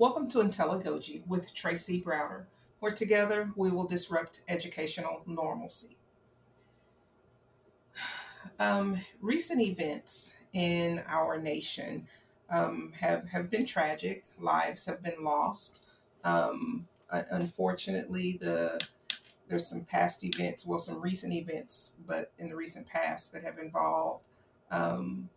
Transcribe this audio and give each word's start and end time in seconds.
Welcome 0.00 0.28
to 0.28 0.38
IntelliGoji 0.38 1.26
with 1.26 1.52
Tracy 1.52 2.00
Browder, 2.00 2.46
where 2.78 2.90
together 2.90 3.50
we 3.54 3.70
will 3.70 3.84
disrupt 3.84 4.40
educational 4.48 5.20
normalcy. 5.26 5.98
Um, 8.58 8.98
recent 9.20 9.60
events 9.60 10.36
in 10.54 11.02
our 11.06 11.38
nation 11.38 12.06
um, 12.48 12.92
have, 12.98 13.30
have 13.30 13.50
been 13.50 13.66
tragic. 13.66 14.24
Lives 14.38 14.86
have 14.86 15.02
been 15.02 15.22
lost. 15.22 15.82
Um, 16.24 16.86
unfortunately, 17.10 18.38
the 18.40 18.80
there's 19.48 19.66
some 19.66 19.84
past 19.84 20.24
events, 20.24 20.66
well, 20.66 20.78
some 20.78 21.00
recent 21.00 21.34
events, 21.34 21.94
but 22.06 22.32
in 22.38 22.48
the 22.48 22.56
recent 22.56 22.86
past 22.86 23.32
that 23.34 23.44
have 23.44 23.58
involved 23.58 24.24
um, 24.70 25.28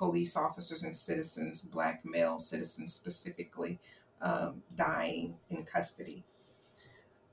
police 0.00 0.34
officers 0.34 0.82
and 0.82 0.96
citizens, 0.96 1.60
black 1.60 2.06
male 2.06 2.38
citizens 2.38 2.90
specifically, 2.94 3.78
um, 4.20 4.62
dying 4.76 5.36
in 5.48 5.64
custody. 5.64 6.24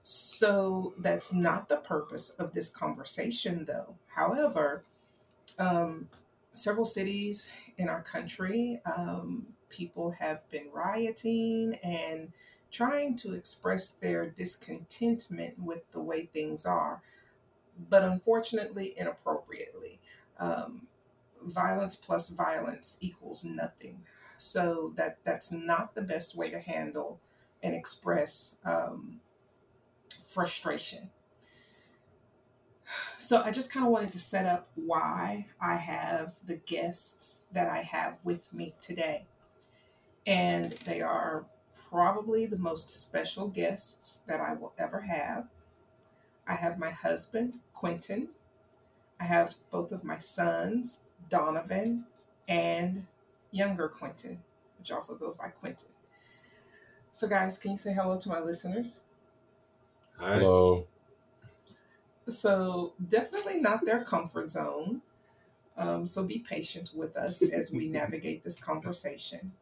So 0.04 0.94
that's 0.98 1.34
not 1.34 1.68
the 1.68 1.78
purpose 1.78 2.30
of 2.30 2.54
this 2.54 2.70
conversation, 2.70 3.66
though. 3.66 3.96
However, 4.08 4.86
um, 5.60 6.08
several 6.54 6.86
cities 6.86 7.52
in 7.78 7.90
our 7.90 8.02
country, 8.04 8.82
um, 8.86 9.48
people 9.70 10.12
have 10.12 10.50
been 10.50 10.68
rioting 10.72 11.78
and 11.84 12.32
trying 12.72 13.16
to 13.18 13.34
express 13.34 13.92
their 13.92 14.30
discontentment 14.30 15.60
with 15.60 15.90
the 15.92 16.00
way 16.00 16.30
things 16.34 16.66
are, 16.66 17.02
but 17.90 18.04
unfortunately, 18.04 18.94
inappropriately. 18.98 20.00
Um, 20.40 20.88
violence 21.44 21.96
plus 21.96 22.30
violence 22.30 22.98
equals 23.02 23.44
nothing. 23.44 24.04
So 24.38 24.94
that 24.96 25.18
that's 25.24 25.52
not 25.52 25.96
the 25.96 26.02
best 26.02 26.36
way 26.36 26.50
to 26.50 26.60
handle 26.60 27.20
and 27.64 27.74
express 27.74 28.60
um, 28.66 29.20
frustration. 30.22 31.10
So 33.20 33.42
I 33.42 33.52
just 33.52 33.74
kind 33.74 33.86
of 33.86 33.92
wanted 33.92 34.12
to 34.14 34.20
set 34.20 34.46
up 34.46 34.68
why 34.76 35.48
I 35.60 35.76
have 35.76 36.34
the 36.46 36.56
guests 36.56 37.46
that 37.52 37.68
I 37.68 37.82
have 37.82 38.20
with 38.24 38.54
me 38.54 38.74
today. 38.80 39.26
And 40.26 40.72
they 40.72 41.02
are 41.02 41.46
probably 41.90 42.46
the 42.46 42.58
most 42.58 42.90
special 42.90 43.48
guests 43.48 44.24
that 44.28 44.40
I 44.40 44.54
will 44.54 44.74
ever 44.78 45.02
have. 45.02 45.48
I 46.48 46.54
have 46.56 46.80
my 46.80 46.90
husband, 46.90 47.56
Quentin. 47.74 48.30
I 49.20 49.26
have 49.26 49.56
both 49.72 49.92
of 49.92 50.04
my 50.04 50.18
sons, 50.18 51.02
Donovan 51.30 52.06
and 52.48 53.06
younger 53.52 53.88
Quentin, 53.88 54.40
which 54.78 54.92
also 54.92 55.16
goes 55.16 55.36
by 55.36 55.50
Quentin. 55.50 55.90
So, 57.12 57.28
guys, 57.28 57.58
can 57.58 57.72
you 57.72 57.78
say 57.78 57.94
hello 57.94 58.18
to 58.20 58.30
my 58.30 58.40
listeners? 58.40 59.04
Hi. 60.20 60.36
Hello. 60.36 60.86
So, 62.28 62.94
definitely 63.08 63.60
not 63.60 63.86
their 63.86 64.04
comfort 64.04 64.50
zone. 64.50 65.02
Um, 65.78 66.06
so, 66.06 66.24
be 66.24 66.40
patient 66.40 66.92
with 66.94 67.16
us 67.18 67.42
as 67.42 67.72
we 67.72 67.88
navigate 67.90 68.44
this 68.44 68.60
conversation. 68.60 69.54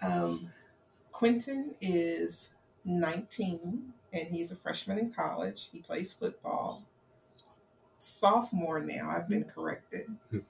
Um, 0.00 0.50
Quentin 1.12 1.74
is 1.80 2.54
19 2.84 3.92
and 4.12 4.28
he's 4.28 4.50
a 4.50 4.56
freshman 4.56 4.98
in 4.98 5.12
college. 5.12 5.68
He 5.72 5.80
plays 5.80 6.12
football. 6.12 6.86
Sophomore 7.98 8.80
now, 8.80 9.10
I've 9.14 9.28
been 9.28 9.44
corrected. 9.44 10.06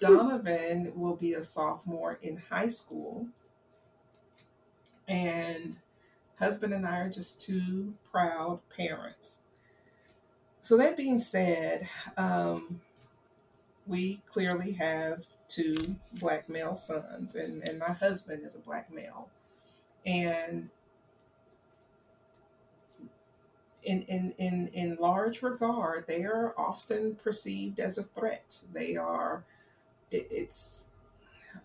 Donovan 0.00 0.92
will 0.94 1.16
be 1.16 1.34
a 1.34 1.42
sophomore 1.42 2.18
in 2.22 2.42
high 2.50 2.68
school. 2.68 3.28
And 5.06 5.76
husband 6.38 6.74
and 6.74 6.86
I 6.86 6.98
are 6.98 7.10
just 7.10 7.40
two 7.40 7.94
proud 8.10 8.60
parents. 8.76 9.42
So, 10.60 10.76
that 10.76 10.96
being 10.96 11.18
said, 11.18 11.88
um, 12.16 12.80
we 13.86 14.20
clearly 14.26 14.72
have 14.72 15.24
two 15.48 15.74
black 16.14 16.48
male 16.48 16.74
sons, 16.74 17.34
and, 17.34 17.62
and 17.62 17.78
my 17.78 17.92
husband 17.92 18.44
is 18.44 18.54
a 18.54 18.60
black 18.60 18.92
male. 18.92 19.30
And 20.04 20.70
in, 23.82 24.02
in, 24.02 24.34
in, 24.38 24.68
in 24.68 24.96
large 25.00 25.42
regard, 25.42 26.06
they 26.06 26.24
are 26.24 26.54
often 26.58 27.16
perceived 27.16 27.80
as 27.80 27.96
a 27.96 28.02
threat. 28.02 28.60
They 28.72 28.96
are, 28.96 29.44
it, 30.10 30.28
it's, 30.30 30.88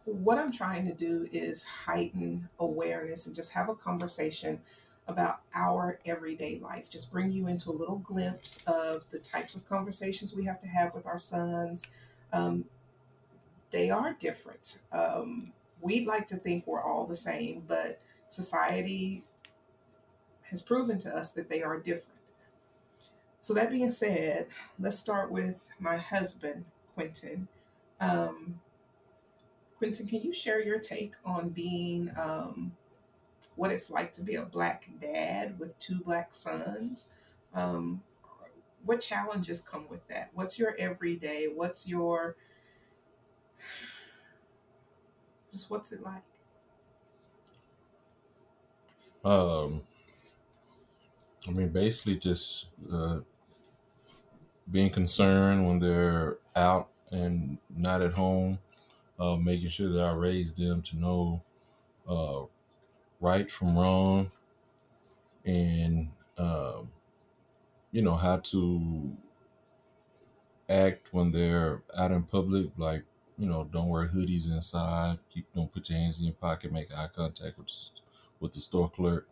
what 0.06 0.38
I'm 0.38 0.52
trying 0.52 0.86
to 0.88 0.94
do 0.94 1.28
is 1.32 1.64
heighten 1.64 2.50
awareness 2.60 3.28
and 3.28 3.36
just 3.36 3.54
have 3.54 3.70
a 3.70 3.76
conversation 3.76 4.60
about 5.08 5.42
our 5.54 6.00
everyday 6.06 6.60
life. 6.60 6.90
Just 6.90 7.12
bring 7.12 7.32
you 7.32 7.48
into 7.48 7.70
a 7.70 7.74
little 7.74 7.98
glimpse 7.98 8.64
of 8.68 9.10
the 9.10 9.20
types 9.20 9.56
of 9.56 9.68
conversations 9.68 10.36
we 10.36 10.46
have 10.46 10.60
to 10.60 10.68
have 10.68 10.96
with 10.96 11.06
our 11.06 11.20
sons. 11.20 11.88
Um, 12.32 12.66
they 13.72 13.90
are 13.90 14.14
different. 14.14 14.80
Um, 14.92 15.52
we'd 15.82 16.08
like 16.08 16.28
to 16.28 16.36
think 16.38 16.66
we're 16.66 16.84
all 16.84 17.06
the 17.06 17.16
same, 17.16 17.64
but 17.68 18.00
society 18.30 19.24
has 20.50 20.62
proven 20.62 20.98
to 21.00 21.16
us 21.16 21.34
that 21.34 21.50
they 21.50 21.64
are 21.64 21.78
different. 21.78 22.10
So, 23.42 23.54
that 23.56 23.72
being 23.72 23.90
said, 23.90 24.48
let's 24.80 24.98
start 24.98 25.30
with 25.30 25.70
my 25.80 25.98
husband, 25.98 26.64
Quentin. 26.94 27.48
Um, 28.04 28.60
Quentin, 29.78 30.08
can 30.08 30.22
you 30.22 30.34
share 30.34 30.62
your 30.62 30.80
take 30.80 31.16
on 31.26 31.50
being 31.50 32.12
um, 32.18 32.74
what 33.56 33.72
it's 33.72 33.90
like 33.90 34.12
to 34.14 34.22
be 34.22 34.36
a 34.36 34.44
black 34.44 34.90
dad 35.00 35.58
with 35.58 35.78
two 35.80 36.00
black 36.02 36.34
sons? 36.34 37.10
Um, 37.54 38.02
what 38.84 39.00
challenges 39.00 39.62
come 39.62 39.86
with 39.90 40.06
that? 40.10 40.32
What's 40.34 40.60
your 40.60 40.76
everyday? 40.78 41.48
What's 41.54 41.88
your 41.88 42.36
just 45.52 45.72
what's 45.72 45.94
it 45.94 46.02
like? 46.02 46.24
Um, 49.24 49.82
I 51.48 51.52
mean, 51.52 51.70
basically 51.70 52.18
just 52.18 52.70
uh, 52.92 53.20
being 54.70 54.90
concerned 54.90 55.66
when 55.66 55.80
they're 55.80 56.40
out 56.56 56.90
and 57.14 57.58
not 57.70 58.02
at 58.02 58.14
home, 58.14 58.58
uh, 59.20 59.38
making 59.38 59.70
sure 59.70 59.90
that 59.90 60.04
I 60.04 60.14
raise 60.14 60.54
them 60.54 60.82
to 60.82 60.98
know 60.98 61.42
uh, 62.08 62.42
right 63.22 63.50
from 63.50 63.78
wrong, 63.78 64.32
and 65.46 66.10
uh, 66.38 66.82
you 67.92 68.02
know 68.02 68.16
how 68.16 68.38
to 68.38 69.16
act 70.70 71.14
when 71.14 71.32
they're 71.32 71.84
out 71.98 72.12
in 72.12 72.24
public, 72.24 72.68
like 72.78 73.04
you 73.38 73.48
know, 73.48 73.68
don't 73.72 73.90
wear 73.90 74.08
hoodies 74.08 74.52
inside, 74.52 75.20
keep 75.30 75.46
don't 75.54 75.72
put 75.72 75.90
your 75.90 76.00
hands 76.00 76.20
in 76.20 76.26
your 76.26 76.36
pocket, 76.36 76.72
make 76.72 76.94
eye 76.96 77.10
contact 77.14 77.58
with 77.58 77.70
with 78.40 78.54
the 78.54 78.60
store 78.60 78.90
clerk. 78.90 79.28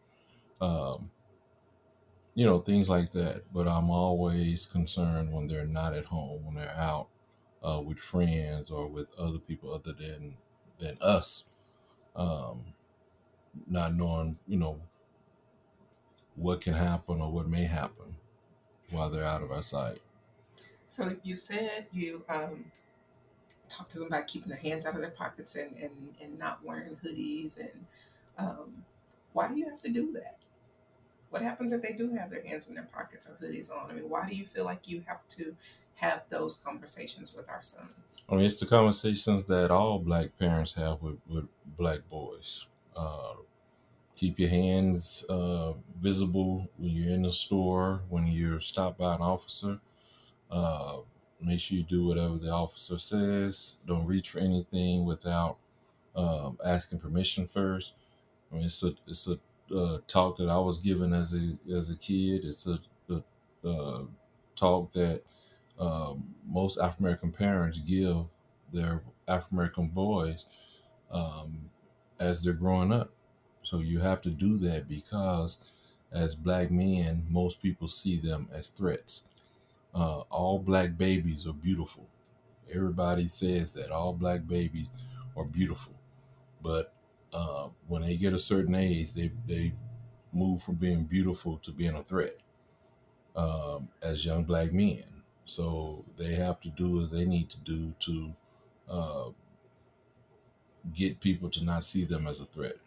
Um, 0.61 1.09
you 2.35 2.45
know, 2.45 2.59
things 2.59 2.89
like 2.89 3.11
that. 3.11 3.43
But 3.51 3.67
I'm 3.67 3.89
always 3.89 4.67
concerned 4.67 5.33
when 5.33 5.47
they're 5.47 5.65
not 5.65 5.93
at 5.93 6.05
home, 6.05 6.45
when 6.45 6.55
they're 6.55 6.75
out 6.77 7.07
uh, 7.63 7.81
with 7.85 7.99
friends 7.99 8.71
or 8.71 8.87
with 8.87 9.07
other 9.17 9.39
people 9.39 9.73
other 9.73 9.93
than 9.93 10.35
than 10.79 10.97
us. 11.01 11.45
Um, 12.15 12.73
not 13.67 13.93
knowing, 13.93 14.37
you 14.47 14.57
know, 14.57 14.79
what 16.35 16.61
can 16.61 16.73
happen 16.73 17.21
or 17.21 17.31
what 17.31 17.47
may 17.47 17.63
happen 17.63 18.15
while 18.89 19.09
they're 19.09 19.23
out 19.23 19.43
of 19.43 19.51
our 19.51 19.61
sight. 19.61 20.01
So 20.87 21.15
you 21.23 21.35
said 21.35 21.85
you 21.91 22.23
um, 22.27 22.65
talked 23.69 23.91
to 23.91 23.99
them 23.99 24.07
about 24.07 24.27
keeping 24.27 24.49
their 24.49 24.57
hands 24.57 24.85
out 24.85 24.95
of 24.95 25.01
their 25.01 25.11
pockets 25.11 25.55
and, 25.55 25.75
and, 25.77 25.91
and 26.21 26.37
not 26.37 26.63
wearing 26.63 26.97
hoodies. 27.03 27.59
And 27.59 27.85
um, 28.37 28.83
why 29.33 29.47
do 29.47 29.55
you 29.55 29.65
have 29.65 29.81
to 29.81 29.89
do 29.89 30.11
that? 30.13 30.37
What 31.29 31.41
happens 31.41 31.71
if 31.71 31.81
they 31.81 31.93
do 31.93 32.11
have 32.13 32.29
their 32.29 32.43
hands 32.45 32.67
in 32.67 32.75
their 32.75 32.89
pockets 32.93 33.29
or 33.29 33.45
hoodies 33.45 33.71
on? 33.71 33.89
I 33.89 33.93
mean, 33.93 34.09
why 34.09 34.27
do 34.27 34.35
you 34.35 34.45
feel 34.45 34.65
like 34.65 34.87
you 34.87 35.03
have 35.07 35.25
to 35.29 35.55
have 36.01 36.23
those 36.29 36.55
conversations 36.55 37.35
with 37.35 37.47
our 37.47 37.61
sons? 37.61 38.23
I 38.27 38.35
mean, 38.35 38.45
it's 38.45 38.59
the 38.59 38.65
conversations 38.65 39.45
that 39.45 39.69
all 39.69 39.99
black 39.99 40.37
parents 40.39 40.73
have 40.73 41.01
with, 41.01 41.17
with 41.29 41.47
black 41.77 41.99
boys. 42.09 42.65
Uh, 42.95 43.33
keep 44.15 44.39
your 44.39 44.49
hands 44.49 45.25
uh, 45.29 45.73
visible 45.99 46.67
when 46.77 46.89
you're 46.89 47.13
in 47.13 47.21
the 47.21 47.31
store, 47.31 48.01
when 48.09 48.25
you're 48.25 48.59
stopped 48.59 48.97
by 48.97 49.13
an 49.13 49.21
officer. 49.21 49.79
Uh, 50.49 50.97
make 51.39 51.59
sure 51.59 51.77
you 51.77 51.83
do 51.83 52.05
whatever 52.05 52.37
the 52.37 52.49
officer 52.49 52.97
says. 52.97 53.77
Don't 53.85 54.07
reach 54.07 54.31
for 54.31 54.39
anything 54.39 55.05
without 55.05 55.57
um, 56.15 56.57
asking 56.65 56.99
permission 56.99 57.47
first. 57.47 57.95
I 58.51 58.55
mean, 58.55 58.65
it's 58.65 58.83
a 58.83 58.93
it's 59.07 59.27
a 59.27 59.37
uh, 59.75 59.99
talk 60.07 60.37
that 60.37 60.49
I 60.49 60.57
was 60.57 60.79
given 60.79 61.13
as 61.13 61.35
a 61.35 61.55
as 61.71 61.91
a 61.91 61.97
kid. 61.97 62.43
It's 62.43 62.67
a, 62.67 62.79
a, 63.09 63.69
a 63.69 64.07
talk 64.55 64.91
that 64.93 65.21
um, 65.81 66.23
most 66.47 66.79
African 66.79 67.05
American 67.05 67.31
parents 67.31 67.79
give 67.79 68.25
their 68.71 69.01
African 69.27 69.57
American 69.57 69.87
boys 69.87 70.45
um, 71.11 71.69
as 72.19 72.43
they're 72.43 72.53
growing 72.53 72.93
up. 72.93 73.11
So 73.63 73.79
you 73.79 73.99
have 73.99 74.21
to 74.21 74.29
do 74.29 74.57
that 74.59 74.87
because 74.87 75.57
as 76.11 76.35
black 76.35 76.71
men, 76.71 77.25
most 77.29 77.61
people 77.61 77.87
see 77.87 78.17
them 78.17 78.47
as 78.53 78.69
threats. 78.69 79.23
Uh, 79.93 80.19
all 80.29 80.59
black 80.59 80.97
babies 80.97 81.47
are 81.47 81.53
beautiful. 81.53 82.07
Everybody 82.73 83.27
says 83.27 83.73
that 83.73 83.91
all 83.91 84.13
black 84.13 84.47
babies 84.47 84.91
are 85.35 85.45
beautiful, 85.45 85.93
but 86.61 86.93
uh, 87.33 87.67
when 87.87 88.03
they 88.03 88.17
get 88.17 88.33
a 88.33 88.39
certain 88.39 88.75
age, 88.75 89.13
they 89.13 89.31
they 89.47 89.73
move 90.33 90.61
from 90.61 90.75
being 90.75 91.03
beautiful 91.03 91.57
to 91.57 91.71
being 91.71 91.95
a 91.95 92.03
threat 92.03 92.35
um, 93.35 93.89
as 94.01 94.25
young 94.25 94.43
black 94.43 94.71
men. 94.71 95.03
So 95.51 96.05
they 96.15 96.35
have 96.35 96.61
to 96.61 96.69
do 96.69 96.95
what 96.95 97.11
they 97.11 97.25
need 97.25 97.49
to 97.49 97.57
do 97.57 97.93
to 97.99 98.33
uh, 98.89 99.29
get 100.93 101.19
people 101.19 101.49
to 101.49 101.61
not 101.61 101.83
see 101.83 102.05
them 102.05 102.25
as 102.25 102.39
a 102.39 102.45
threat. 102.45 102.77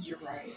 You're 0.00 0.18
right. 0.18 0.56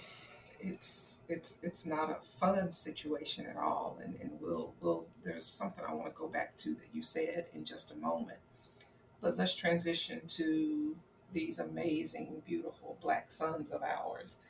It's 0.59 1.19
it's 1.29 1.59
it's 1.61 1.85
not 1.85 2.09
a 2.09 2.15
fun 2.15 2.71
situation 2.71 3.45
at 3.45 3.55
all, 3.55 3.99
and 4.03 4.19
and 4.19 4.31
we'll 4.41 4.73
we'll 4.81 5.05
there's 5.23 5.45
something 5.45 5.83
I 5.87 5.93
want 5.93 6.11
to 6.11 6.19
go 6.19 6.27
back 6.27 6.57
to 6.57 6.69
that 6.69 6.89
you 6.91 7.03
said 7.03 7.45
in 7.53 7.65
just 7.65 7.93
a 7.93 7.97
moment. 7.97 8.39
But 9.21 9.37
let's 9.37 9.53
transition 9.53 10.21
to 10.27 10.95
these 11.31 11.59
amazing, 11.59 12.41
beautiful 12.47 12.97
black 12.99 13.29
sons 13.29 13.69
of 13.69 13.83
ours. 13.83 14.41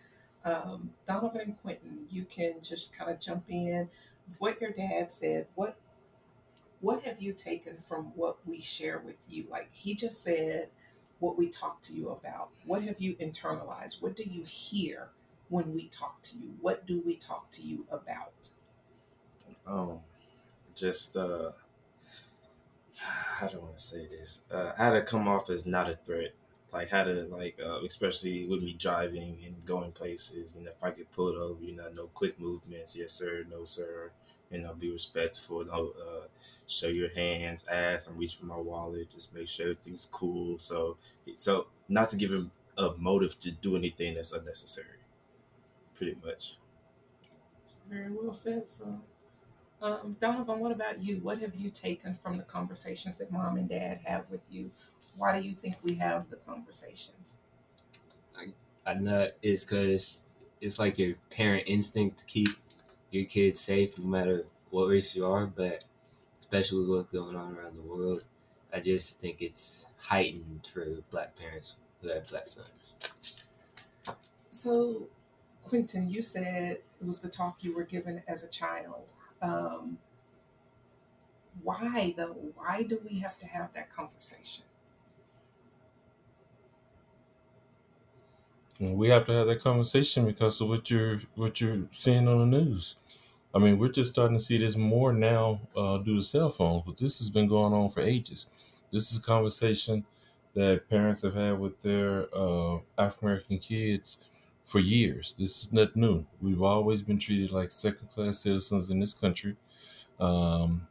Um, 0.45 0.91
Donovan 1.07 1.41
and 1.41 1.61
Quentin, 1.61 2.05
you 2.11 2.23
can 2.25 2.55
just 2.61 2.95
kind 2.97 3.09
of 3.09 3.19
jump 3.19 3.45
in 3.49 3.89
with 4.27 4.37
what 4.37 4.61
your 4.61 4.71
dad 4.71 5.11
said. 5.11 5.47
What 5.55 5.75
what 6.81 7.01
have 7.01 7.19
you 7.19 7.33
taken 7.33 7.77
from 7.77 8.11
what 8.15 8.37
we 8.45 8.61
share 8.61 8.99
with 8.99 9.15
you? 9.27 9.45
Like 9.49 9.73
he 9.73 9.95
just 9.95 10.21
said, 10.21 10.69
what 11.19 11.37
we 11.37 11.49
talk 11.49 11.81
to 11.83 11.93
you 11.93 12.09
about. 12.09 12.49
What 12.65 12.83
have 12.83 12.99
you 12.99 13.15
internalized? 13.15 14.03
What 14.03 14.15
do 14.15 14.23
you 14.23 14.43
hear 14.43 15.09
when 15.49 15.73
we 15.73 15.87
talk 15.87 16.21
to 16.23 16.37
you? 16.37 16.53
What 16.61 16.85
do 16.85 17.01
we 17.03 17.15
talk 17.15 17.49
to 17.51 17.63
you 17.63 17.85
about? 17.89 18.49
Um, 19.65 19.99
just 20.75 21.17
uh, 21.17 21.51
I 23.41 23.47
want 23.55 23.77
to 23.77 23.83
say 23.83 24.07
this? 24.07 24.43
Uh, 24.51 24.73
how 24.77 24.91
to 24.91 25.01
come 25.01 25.27
off 25.27 25.49
as 25.49 25.65
not 25.65 25.89
a 25.89 25.95
threat. 25.95 26.33
Like 26.75 26.89
how 26.89 27.05
to 27.05 27.23
like, 27.31 27.57
uh, 27.65 27.79
especially 27.85 28.45
with 28.47 28.61
me 28.61 28.75
driving 28.77 29.37
and 29.45 29.65
going 29.65 29.93
places, 29.93 30.57
and 30.57 30.67
if 30.67 30.83
I 30.83 30.91
get 30.91 31.09
pulled 31.13 31.37
over, 31.37 31.63
you 31.63 31.73
know, 31.73 31.87
no 31.95 32.07
quick 32.07 32.37
movements. 32.37 32.97
Yes, 32.97 33.13
sir. 33.13 33.45
No, 33.49 33.63
sir. 33.63 34.11
You 34.51 34.59
know, 34.59 34.73
be 34.73 34.91
respectful. 34.91 35.63
Don't 35.63 35.95
uh, 35.95 36.27
show 36.67 36.87
your 36.87 37.07
hands, 37.15 37.65
ass. 37.71 38.07
I'm 38.07 38.17
reaching 38.17 38.41
for 38.41 38.47
my 38.47 38.59
wallet. 38.59 39.09
Just 39.09 39.33
make 39.33 39.47
sure 39.47 39.67
everything's 39.67 40.09
cool. 40.11 40.59
So, 40.59 40.97
so 41.33 41.67
not 41.87 42.09
to 42.09 42.17
give 42.17 42.31
him 42.31 42.51
a 42.77 42.91
motive 42.97 43.39
to 43.39 43.51
do 43.51 43.77
anything 43.77 44.15
that's 44.15 44.33
unnecessary. 44.33 44.99
Pretty 45.93 46.17
much. 46.25 46.57
Very 47.89 48.11
well 48.11 48.33
said, 48.33 48.65
son. 48.65 49.01
Um, 49.81 50.17
Donovan, 50.19 50.59
what 50.59 50.73
about 50.73 51.01
you? 51.01 51.17
What 51.17 51.39
have 51.39 51.55
you 51.55 51.69
taken 51.69 52.15
from 52.15 52.37
the 52.37 52.43
conversations 52.43 53.15
that 53.17 53.31
mom 53.31 53.55
and 53.55 53.69
dad 53.69 53.99
have 54.03 54.29
with 54.29 54.45
you? 54.51 54.71
Why 55.17 55.39
do 55.39 55.47
you 55.47 55.55
think 55.55 55.75
we 55.83 55.95
have 55.95 56.29
the 56.29 56.35
conversations? 56.37 57.37
I 58.85 58.93
know 58.93 59.29
it's 59.41 59.65
because 59.65 60.23
it's 60.61 60.77
like 60.77 60.99
your 60.99 61.15
parent 61.31 61.63
instinct 61.65 62.19
to 62.19 62.25
keep 62.25 62.49
your 63.09 63.25
kids 63.25 63.59
safe 63.59 63.97
no 63.97 64.05
matter 64.05 64.45
what 64.69 64.87
race 64.87 65.15
you 65.15 65.25
are, 65.25 65.47
but 65.47 65.85
especially 66.39 66.79
with 66.81 66.89
what's 66.89 67.11
going 67.11 67.35
on 67.35 67.57
around 67.57 67.75
the 67.75 67.81
world, 67.81 68.25
I 68.71 68.79
just 68.79 69.19
think 69.19 69.41
it's 69.41 69.87
heightened 69.97 70.69
for 70.71 70.85
black 71.09 71.35
parents 71.35 71.77
who 72.01 72.09
have 72.09 72.29
black 72.29 72.45
sons. 72.45 72.93
So, 74.51 75.07
Quentin, 75.63 76.09
you 76.09 76.21
said 76.21 76.73
it 76.73 77.05
was 77.05 77.19
the 77.19 77.29
talk 77.29 77.57
you 77.61 77.75
were 77.75 77.83
given 77.83 78.21
as 78.27 78.43
a 78.43 78.49
child. 78.49 79.13
Um, 79.41 79.97
why 81.63 82.13
though? 82.15 82.37
Why 82.55 82.83
do 82.83 82.99
we 83.09 83.19
have 83.19 83.37
to 83.39 83.47
have 83.47 83.73
that 83.73 83.89
conversation? 83.89 84.64
We 88.79 89.07
have 89.09 89.25
to 89.27 89.31
have 89.31 89.47
that 89.47 89.61
conversation 89.61 90.25
because 90.25 90.59
of 90.59 90.67
what 90.67 90.89
you're 90.89 91.21
what 91.35 91.61
you're 91.61 91.87
seeing 91.91 92.27
on 92.27 92.39
the 92.39 92.57
news. 92.57 92.97
I 93.53 93.59
mean, 93.59 93.79
we're 93.79 93.87
just 93.89 94.11
starting 94.11 94.37
to 94.37 94.43
see 94.43 94.57
this 94.57 94.75
more 94.75 95.13
now 95.13 95.61
uh, 95.77 95.97
due 95.99 96.17
to 96.17 96.23
cell 96.23 96.49
phones, 96.49 96.83
but 96.85 96.97
this 96.97 97.19
has 97.19 97.29
been 97.29 97.47
going 97.47 97.73
on 97.73 97.89
for 97.89 98.01
ages. 98.01 98.49
This 98.91 99.11
is 99.11 99.19
a 99.19 99.23
conversation 99.23 100.05
that 100.55 100.89
parents 100.89 101.21
have 101.21 101.35
had 101.35 101.57
with 101.57 101.79
their 101.81 102.27
uh, 102.35 102.79
African 102.97 103.29
American 103.29 103.59
kids 103.59 104.19
for 104.65 104.79
years. 104.79 105.35
This 105.39 105.63
is 105.63 105.73
not 105.73 105.95
new. 105.95 106.25
We've 106.41 106.61
always 106.61 107.01
been 107.01 107.19
treated 107.19 107.51
like 107.51 107.71
second 107.71 108.09
class 108.09 108.39
citizens 108.39 108.89
in 108.89 108.99
this 108.99 109.13
country, 109.13 109.55
um, 110.19 110.85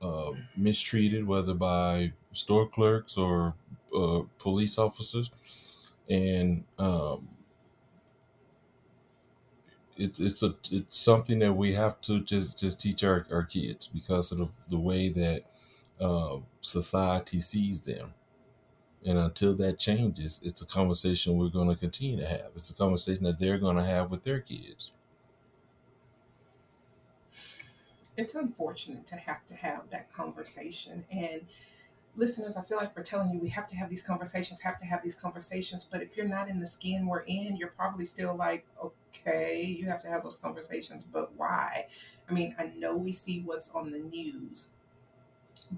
uh, 0.00 0.32
mistreated, 0.56 1.26
whether 1.26 1.54
by 1.54 2.12
store 2.32 2.68
clerks 2.68 3.16
or 3.16 3.54
uh, 3.96 4.22
police 4.38 4.78
officers. 4.78 5.71
And 6.08 6.64
um, 6.78 7.28
it's 9.96 10.20
it's 10.20 10.42
a 10.42 10.54
it's 10.70 10.96
something 10.96 11.38
that 11.40 11.52
we 11.52 11.72
have 11.72 12.00
to 12.02 12.20
just 12.22 12.58
just 12.60 12.80
teach 12.80 13.04
our, 13.04 13.26
our 13.30 13.44
kids 13.44 13.88
because 13.88 14.32
of 14.32 14.38
the, 14.38 14.48
the 14.70 14.78
way 14.78 15.08
that 15.08 15.44
uh, 16.00 16.38
society 16.60 17.40
sees 17.40 17.82
them 17.82 18.14
and 19.06 19.18
until 19.18 19.54
that 19.54 19.78
changes 19.78 20.42
it's 20.44 20.62
a 20.62 20.66
conversation 20.66 21.36
we're 21.36 21.48
going 21.48 21.68
to 21.68 21.76
continue 21.76 22.18
to 22.18 22.26
have 22.26 22.50
it's 22.54 22.70
a 22.70 22.76
conversation 22.76 23.24
that 23.24 23.38
they're 23.38 23.58
going 23.58 23.76
to 23.76 23.84
have 23.84 24.10
with 24.10 24.22
their 24.24 24.40
kids 24.40 24.92
It's 28.16 28.34
unfortunate 28.34 29.06
to 29.06 29.16
have 29.16 29.46
to 29.46 29.54
have 29.54 29.90
that 29.90 30.12
conversation. 30.12 31.04
And 31.10 31.46
listeners, 32.16 32.56
I 32.56 32.62
feel 32.62 32.76
like 32.76 32.96
we're 32.96 33.02
telling 33.02 33.30
you 33.30 33.38
we 33.38 33.48
have 33.50 33.66
to 33.68 33.76
have 33.76 33.88
these 33.88 34.02
conversations, 34.02 34.60
have 34.60 34.78
to 34.78 34.84
have 34.84 35.02
these 35.02 35.14
conversations. 35.14 35.88
But 35.90 36.02
if 36.02 36.16
you're 36.16 36.28
not 36.28 36.48
in 36.48 36.60
the 36.60 36.66
skin 36.66 37.06
we're 37.06 37.20
in, 37.20 37.56
you're 37.56 37.68
probably 37.68 38.04
still 38.04 38.36
like, 38.36 38.66
okay, 38.82 39.64
you 39.64 39.86
have 39.86 40.00
to 40.00 40.08
have 40.08 40.22
those 40.22 40.36
conversations, 40.36 41.02
but 41.02 41.32
why? 41.36 41.86
I 42.28 42.32
mean, 42.32 42.54
I 42.58 42.72
know 42.76 42.96
we 42.96 43.12
see 43.12 43.40
what's 43.40 43.74
on 43.74 43.90
the 43.90 44.00
news, 44.00 44.68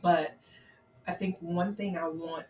but 0.03 0.37
I 1.07 1.13
think 1.13 1.37
one 1.41 1.75
thing 1.75 1.97
I 1.97 2.09
want, 2.09 2.47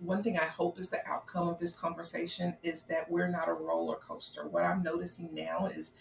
one 0.00 0.22
thing 0.22 0.38
I 0.38 0.44
hope 0.44 0.78
is 0.78 0.90
the 0.90 1.06
outcome 1.08 1.48
of 1.48 1.58
this 1.58 1.76
conversation 1.76 2.56
is 2.62 2.82
that 2.84 3.10
we're 3.10 3.28
not 3.28 3.48
a 3.48 3.52
roller 3.52 3.96
coaster. 3.96 4.46
What 4.46 4.64
I'm 4.64 4.82
noticing 4.82 5.34
now 5.34 5.66
is 5.66 5.94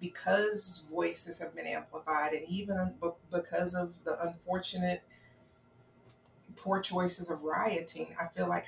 because 0.00 0.86
voices 0.90 1.38
have 1.38 1.54
been 1.54 1.66
amplified 1.66 2.32
and 2.32 2.44
even 2.48 2.92
because 3.30 3.74
of 3.74 4.02
the 4.04 4.20
unfortunate 4.26 5.02
poor 6.62 6.80
choices 6.80 7.30
of 7.30 7.42
rioting, 7.42 8.14
I 8.20 8.26
feel 8.26 8.48
like 8.48 8.66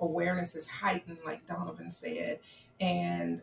awareness 0.00 0.54
is 0.54 0.68
heightened, 0.68 1.18
like 1.24 1.46
Donovan 1.46 1.90
said, 1.90 2.40
and 2.80 3.42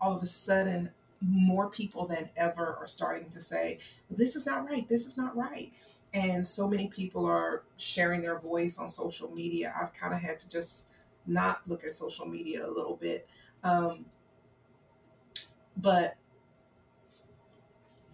all 0.00 0.14
of 0.14 0.22
a 0.22 0.26
sudden, 0.26 0.90
more 1.20 1.68
people 1.68 2.06
than 2.06 2.30
ever 2.36 2.76
are 2.76 2.86
starting 2.86 3.28
to 3.30 3.40
say, 3.40 3.78
This 4.10 4.36
is 4.36 4.46
not 4.46 4.68
right, 4.68 4.88
this 4.88 5.06
is 5.06 5.16
not 5.16 5.36
right. 5.36 5.72
And 6.14 6.46
so 6.46 6.68
many 6.68 6.88
people 6.88 7.26
are 7.26 7.64
sharing 7.76 8.22
their 8.22 8.38
voice 8.38 8.78
on 8.78 8.88
social 8.88 9.30
media. 9.30 9.74
I've 9.80 9.92
kind 9.92 10.14
of 10.14 10.20
had 10.20 10.38
to 10.38 10.48
just 10.48 10.90
not 11.26 11.60
look 11.66 11.84
at 11.84 11.90
social 11.90 12.26
media 12.26 12.66
a 12.66 12.70
little 12.70 12.96
bit. 12.96 13.28
Um, 13.62 14.06
but 15.76 16.16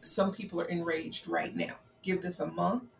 some 0.01 0.33
people 0.33 0.61
are 0.61 0.67
enraged 0.67 1.29
right 1.29 1.55
now. 1.55 1.77
Give 2.03 2.21
this 2.21 2.41
a 2.41 2.47
month 2.47 2.94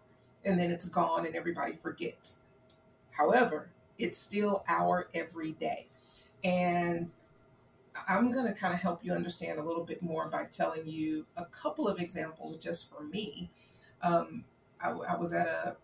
and 0.45 0.59
then 0.59 0.71
it's 0.71 0.89
gone 0.89 1.27
and 1.27 1.35
everybody 1.35 1.75
forgets. 1.75 2.41
However, 3.11 3.71
it's 3.99 4.19
still 4.19 4.65
our 4.69 5.09
everyday. 5.15 5.87
And 6.43 7.11
I'm 8.09 8.31
going 8.31 8.47
to 8.47 8.53
kind 8.53 8.75
of 8.75 8.81
help 8.81 9.05
you 9.05 9.13
understand 9.13 9.59
a 9.59 9.63
little 9.63 9.85
bit 9.85 10.03
more 10.03 10.29
by 10.29 10.45
telling 10.45 10.87
you 10.87 11.27
a 11.37 11.45
couple 11.47 11.87
of 11.89 12.01
examples 12.01 12.57
just 12.57 12.93
for 12.93 13.03
me. 13.05 13.51
Um, 14.03 14.45
I, 14.83 14.91
I 14.91 15.17
was 15.17 15.33
at 15.33 15.47
a 15.47 15.77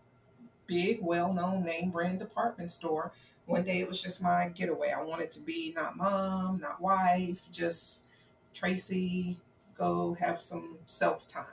big, 0.67 0.99
well 1.01 1.33
known 1.33 1.63
name 1.63 1.89
brand 1.89 2.19
department 2.19 2.69
store. 2.69 3.13
One 3.45 3.63
day 3.63 3.79
it 3.79 3.87
was 3.87 4.01
just 4.01 4.21
my 4.21 4.49
getaway. 4.53 4.91
I 4.95 5.03
wanted 5.03 5.31
to 5.31 5.39
be 5.39 5.73
not 5.75 5.97
mom, 5.97 6.59
not 6.59 6.81
wife, 6.81 7.47
just 7.51 8.05
Tracy, 8.53 9.39
go 9.77 10.15
have 10.19 10.39
some 10.39 10.77
self 10.85 11.25
time. 11.27 11.45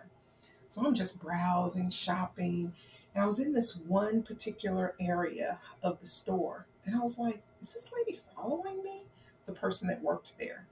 So 0.69 0.85
I'm 0.85 0.95
just 0.95 1.21
browsing, 1.21 1.91
shopping, 1.91 2.73
and 3.19 3.25
I 3.25 3.27
was 3.27 3.41
in 3.41 3.53
this 3.53 3.75
one 3.75 4.23
particular 4.23 4.95
area 5.01 5.59
of 5.83 5.99
the 5.99 6.07
store, 6.07 6.69
and 6.85 6.95
I 6.95 7.01
was 7.01 7.19
like, 7.19 7.43
is 7.61 7.75
this 7.75 7.91
lady 7.93 8.21
following 8.37 8.81
me? 8.85 9.03
The 9.47 9.53
person 9.53 9.89
that 9.89 10.01
worked 10.01 10.39
there. 10.39 10.69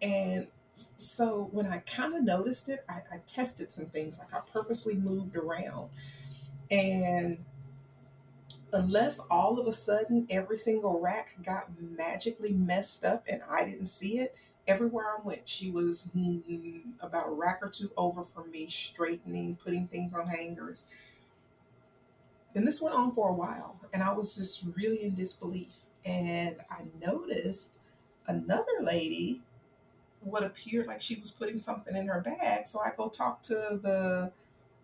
And 0.00 0.46
so 0.70 1.48
when 1.50 1.66
I 1.66 1.78
kind 1.78 2.14
of 2.14 2.22
noticed 2.22 2.68
it, 2.68 2.84
I, 2.88 3.00
I 3.10 3.18
tested 3.26 3.72
some 3.72 3.86
things. 3.86 4.20
Like 4.20 4.32
I 4.32 4.38
purposely 4.48 4.94
moved 4.94 5.34
around. 5.34 5.90
And 6.70 7.38
unless 8.72 9.18
all 9.28 9.58
of 9.58 9.66
a 9.66 9.72
sudden 9.72 10.28
every 10.30 10.58
single 10.58 11.00
rack 11.00 11.34
got 11.44 11.66
magically 11.80 12.52
messed 12.52 13.04
up 13.04 13.24
and 13.28 13.42
I 13.50 13.64
didn't 13.64 13.86
see 13.86 14.20
it, 14.20 14.36
everywhere 14.68 15.06
I 15.18 15.20
went, 15.20 15.48
she 15.48 15.72
was 15.72 16.12
mm, 16.16 16.82
about 17.02 17.26
a 17.26 17.32
rack 17.32 17.58
or 17.60 17.68
two 17.68 17.90
over 17.96 18.22
from 18.22 18.52
me, 18.52 18.68
straightening, 18.68 19.56
putting 19.56 19.88
things 19.88 20.14
on 20.14 20.28
hangers. 20.28 20.86
And 22.58 22.66
this 22.66 22.82
went 22.82 22.96
on 22.96 23.12
for 23.12 23.28
a 23.28 23.32
while, 23.32 23.78
and 23.92 24.02
I 24.02 24.12
was 24.12 24.36
just 24.36 24.66
really 24.74 25.04
in 25.04 25.14
disbelief. 25.14 25.82
And 26.04 26.56
I 26.68 26.86
noticed 27.00 27.78
another 28.26 28.72
lady 28.80 29.42
what 30.22 30.42
appeared 30.42 30.88
like 30.88 31.00
she 31.00 31.14
was 31.14 31.30
putting 31.30 31.56
something 31.56 31.94
in 31.94 32.08
her 32.08 32.20
bag. 32.20 32.66
So 32.66 32.80
I 32.80 32.90
go 32.96 33.10
talk 33.10 33.42
to 33.42 33.78
the 33.80 34.32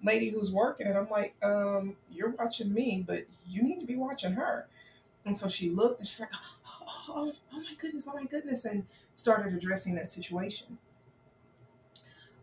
lady 0.05 0.31
who's 0.31 0.53
working, 0.53 0.87
and 0.87 0.97
I'm 0.97 1.09
like, 1.09 1.35
um, 1.43 1.97
"You're 2.13 2.31
watching 2.31 2.73
me, 2.73 3.03
but 3.05 3.25
you 3.45 3.61
need 3.61 3.81
to 3.81 3.87
be 3.87 3.97
watching 3.97 4.35
her." 4.35 4.69
And 5.25 5.37
so 5.37 5.49
she 5.49 5.69
looked, 5.69 5.99
and 5.99 6.07
she's 6.07 6.21
like, 6.21 6.31
"Oh, 6.33 7.05
oh, 7.09 7.33
oh 7.55 7.59
my 7.59 7.75
goodness, 7.77 8.07
oh 8.09 8.15
my 8.15 8.27
goodness," 8.27 8.65
and 8.65 8.87
started 9.17 9.53
addressing 9.53 9.97
that 9.97 10.09
situation. 10.09 10.79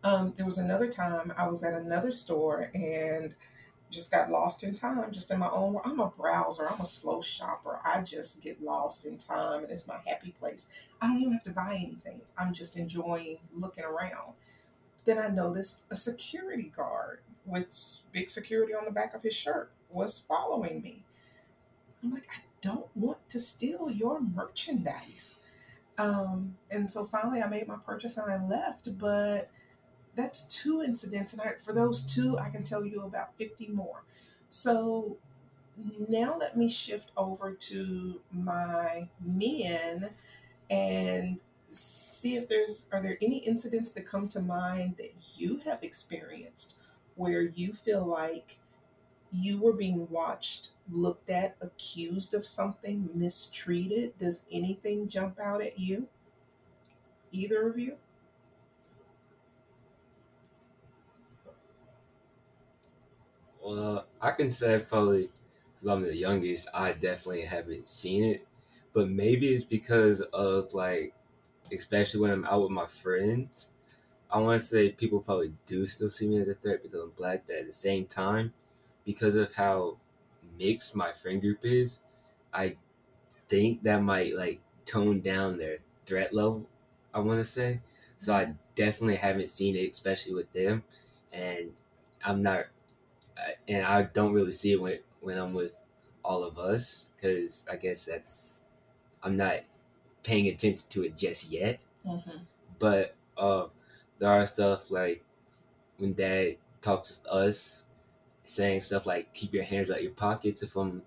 Um, 0.04 0.34
there 0.36 0.44
was 0.44 0.58
another 0.58 0.88
time 0.88 1.32
I 1.38 1.48
was 1.48 1.64
at 1.64 1.72
another 1.72 2.10
store 2.10 2.70
and 2.74 3.34
just 3.92 4.10
got 4.10 4.30
lost 4.30 4.64
in 4.64 4.74
time, 4.74 5.12
just 5.12 5.30
in 5.30 5.38
my 5.38 5.50
own. 5.50 5.78
I'm 5.84 6.00
a 6.00 6.08
browser. 6.08 6.66
I'm 6.68 6.80
a 6.80 6.84
slow 6.84 7.20
shopper. 7.20 7.78
I 7.84 8.02
just 8.02 8.42
get 8.42 8.62
lost 8.62 9.06
in 9.06 9.18
time, 9.18 9.62
and 9.62 9.70
it's 9.70 9.86
my 9.86 9.98
happy 10.06 10.34
place. 10.40 10.68
I 11.00 11.06
don't 11.06 11.20
even 11.20 11.32
have 11.34 11.42
to 11.44 11.52
buy 11.52 11.76
anything. 11.80 12.22
I'm 12.36 12.52
just 12.52 12.78
enjoying 12.78 13.38
looking 13.54 13.84
around. 13.84 14.34
Then 15.04 15.18
I 15.18 15.28
noticed 15.28 15.84
a 15.90 15.96
security 15.96 16.72
guard 16.74 17.20
with 17.44 18.02
big 18.12 18.30
security 18.30 18.74
on 18.74 18.84
the 18.84 18.90
back 18.90 19.14
of 19.14 19.22
his 19.22 19.34
shirt 19.34 19.72
was 19.90 20.18
following 20.18 20.80
me. 20.80 21.04
I'm 22.02 22.12
like, 22.12 22.28
I 22.30 22.40
don't 22.60 22.88
want 22.94 23.28
to 23.28 23.38
steal 23.38 23.90
your 23.90 24.20
merchandise. 24.20 25.40
Um, 25.98 26.56
and 26.70 26.90
so 26.90 27.04
finally, 27.04 27.42
I 27.42 27.48
made 27.48 27.68
my 27.68 27.76
purchase 27.84 28.16
and 28.16 28.30
I 28.30 28.44
left. 28.44 28.98
But 28.98 29.50
that's 30.14 30.46
two 30.62 30.82
incidents, 30.82 31.32
and 31.32 31.42
I, 31.42 31.54
for 31.54 31.72
those 31.72 32.02
two, 32.02 32.38
I 32.38 32.50
can 32.50 32.62
tell 32.62 32.84
you 32.84 33.02
about 33.02 33.36
50 33.36 33.68
more. 33.68 34.02
So 34.48 35.16
now 36.08 36.36
let 36.38 36.56
me 36.56 36.68
shift 36.68 37.10
over 37.16 37.52
to 37.52 38.20
my 38.32 39.08
men 39.24 40.10
and 40.70 41.40
see 41.68 42.36
if 42.36 42.48
there's 42.48 42.88
are 42.92 43.00
there 43.00 43.16
any 43.22 43.38
incidents 43.38 43.92
that 43.92 44.06
come 44.06 44.28
to 44.28 44.40
mind 44.40 44.96
that 44.98 45.12
you 45.36 45.58
have 45.64 45.82
experienced 45.82 46.76
where 47.16 47.42
you 47.42 47.72
feel 47.72 48.04
like 48.04 48.58
you 49.32 49.58
were 49.60 49.72
being 49.72 50.08
watched, 50.10 50.72
looked 50.90 51.30
at, 51.30 51.56
accused 51.60 52.34
of 52.34 52.44
something, 52.44 53.08
mistreated. 53.14 54.16
Does 54.18 54.44
anything 54.52 55.08
jump 55.08 55.40
out 55.40 55.62
at 55.62 55.78
you? 55.78 56.08
Either 57.30 57.66
of 57.66 57.78
you? 57.78 57.96
Well, 63.64 64.06
I 64.20 64.32
can 64.32 64.50
say 64.50 64.82
probably 64.86 65.30
because 65.74 65.88
I'm 65.88 66.02
the 66.02 66.16
youngest, 66.16 66.68
I 66.74 66.92
definitely 66.92 67.42
haven't 67.42 67.88
seen 67.88 68.24
it. 68.24 68.46
But 68.92 69.08
maybe 69.08 69.48
it's 69.48 69.64
because 69.64 70.20
of 70.20 70.74
like, 70.74 71.14
especially 71.72 72.20
when 72.20 72.30
I'm 72.30 72.44
out 72.44 72.62
with 72.62 72.70
my 72.70 72.86
friends. 72.86 73.70
I 74.30 74.38
want 74.38 74.60
to 74.60 74.66
say 74.66 74.90
people 74.90 75.20
probably 75.20 75.52
do 75.66 75.86
still 75.86 76.08
see 76.08 76.28
me 76.28 76.40
as 76.40 76.48
a 76.48 76.54
threat 76.54 76.82
because 76.82 77.00
I'm 77.00 77.10
black, 77.10 77.44
but 77.46 77.56
at 77.56 77.66
the 77.66 77.72
same 77.72 78.06
time, 78.06 78.52
because 79.04 79.36
of 79.36 79.54
how 79.54 79.98
mixed 80.58 80.96
my 80.96 81.12
friend 81.12 81.40
group 81.40 81.60
is, 81.62 82.00
I 82.52 82.76
think 83.48 83.82
that 83.82 84.02
might 84.02 84.34
like 84.34 84.60
tone 84.84 85.20
down 85.20 85.58
their 85.58 85.78
threat 86.06 86.32
level. 86.32 86.66
I 87.12 87.20
want 87.20 87.40
to 87.40 87.44
say, 87.44 87.80
so 88.16 88.34
I 88.34 88.44
mm-hmm. 88.44 88.52
definitely 88.74 89.16
haven't 89.16 89.48
seen 89.48 89.76
it, 89.76 89.90
especially 89.90 90.34
with 90.34 90.52
them, 90.52 90.82
and 91.32 91.70
I'm 92.24 92.42
not, 92.42 92.66
and 93.68 93.84
I 93.84 94.02
don't 94.02 94.32
really 94.32 94.52
see 94.52 94.72
it 94.72 94.80
when 94.80 94.98
when 95.20 95.38
I'm 95.38 95.54
with 95.54 95.78
all 96.24 96.44
of 96.44 96.58
us 96.58 97.08
because 97.16 97.66
I 97.70 97.76
guess 97.76 98.06
that's 98.06 98.64
I'm 99.22 99.36
not 99.36 99.68
paying 100.22 100.48
attention 100.48 100.84
to 100.90 101.04
it 101.04 101.16
just 101.16 101.50
yet. 101.50 101.80
Mm-hmm. 102.06 102.38
But 102.78 103.14
uh, 103.36 103.66
there 104.18 104.30
are 104.30 104.46
stuff 104.46 104.90
like 104.90 105.24
when 105.98 106.14
Dad 106.14 106.56
talks 106.80 107.18
to 107.18 107.32
us, 107.32 107.86
saying 108.44 108.80
stuff 108.80 109.06
like 109.06 109.32
"keep 109.32 109.54
your 109.54 109.64
hands 109.64 109.90
out 109.90 109.98
of 109.98 110.02
your 110.02 110.12
pockets." 110.12 110.62
If 110.62 110.76
I'm 110.76 111.02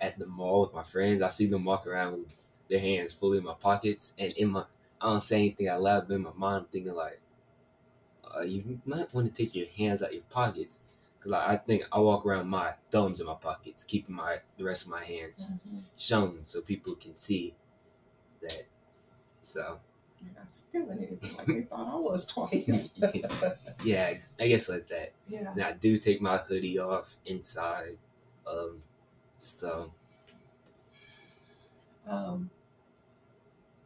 at 0.00 0.18
the 0.18 0.26
mall 0.26 0.62
with 0.62 0.74
my 0.74 0.82
friends, 0.82 1.22
I 1.22 1.28
see 1.28 1.46
them 1.46 1.64
walk 1.64 1.86
around 1.86 2.12
with 2.18 2.46
their 2.68 2.80
hands 2.80 3.12
fully 3.12 3.38
in 3.38 3.44
my 3.44 3.54
pockets, 3.54 4.14
and 4.18 4.32
in 4.32 4.50
my 4.50 4.64
I 5.00 5.06
don't 5.06 5.20
say 5.20 5.38
anything 5.40 5.68
out 5.68 5.82
loud, 5.82 6.06
but 6.06 6.14
in 6.14 6.22
my 6.22 6.30
mind, 6.36 6.64
I'm 6.64 6.64
thinking 6.66 6.94
like, 6.94 7.20
uh, 8.36 8.42
you 8.42 8.80
might 8.86 9.12
want 9.12 9.26
to 9.26 9.32
take 9.32 9.54
your 9.54 9.66
hands 9.76 10.02
out 10.02 10.10
of 10.10 10.14
your 10.14 10.22
pockets. 10.30 10.80
Cause 11.22 11.30
like, 11.30 11.48
I 11.48 11.56
think 11.56 11.84
I 11.92 12.00
walk 12.00 12.26
around 12.26 12.48
my 12.48 12.72
thumbs 12.90 13.20
in 13.20 13.26
my 13.26 13.34
pockets, 13.34 13.84
keeping 13.84 14.14
my 14.16 14.38
the 14.58 14.64
rest 14.64 14.84
of 14.84 14.90
my 14.90 15.04
hands 15.04 15.48
Mm-hmm. 15.52 15.78
shown 15.96 16.40
so 16.44 16.60
people 16.60 16.94
can 16.96 17.14
see 17.14 17.54
that. 18.40 18.64
So 19.40 19.78
You're 20.24 20.34
not 20.34 20.52
stealing 20.54 20.98
anything 20.98 21.36
like 21.36 21.46
they 21.46 21.60
thought 21.62 21.86
I 21.92 21.96
was 21.96 22.26
twice. 22.26 22.92
yeah, 23.84 24.14
I 24.40 24.48
guess 24.48 24.68
like 24.68 24.88
that. 24.88 25.12
yeah. 25.28 25.52
And 25.52 25.62
I 25.62 25.72
do 25.72 25.96
take 25.98 26.20
my 26.20 26.38
hoodie 26.38 26.78
off 26.78 27.16
inside. 27.26 27.98
Um, 28.46 28.80
so 29.38 29.92
Um, 32.08 32.50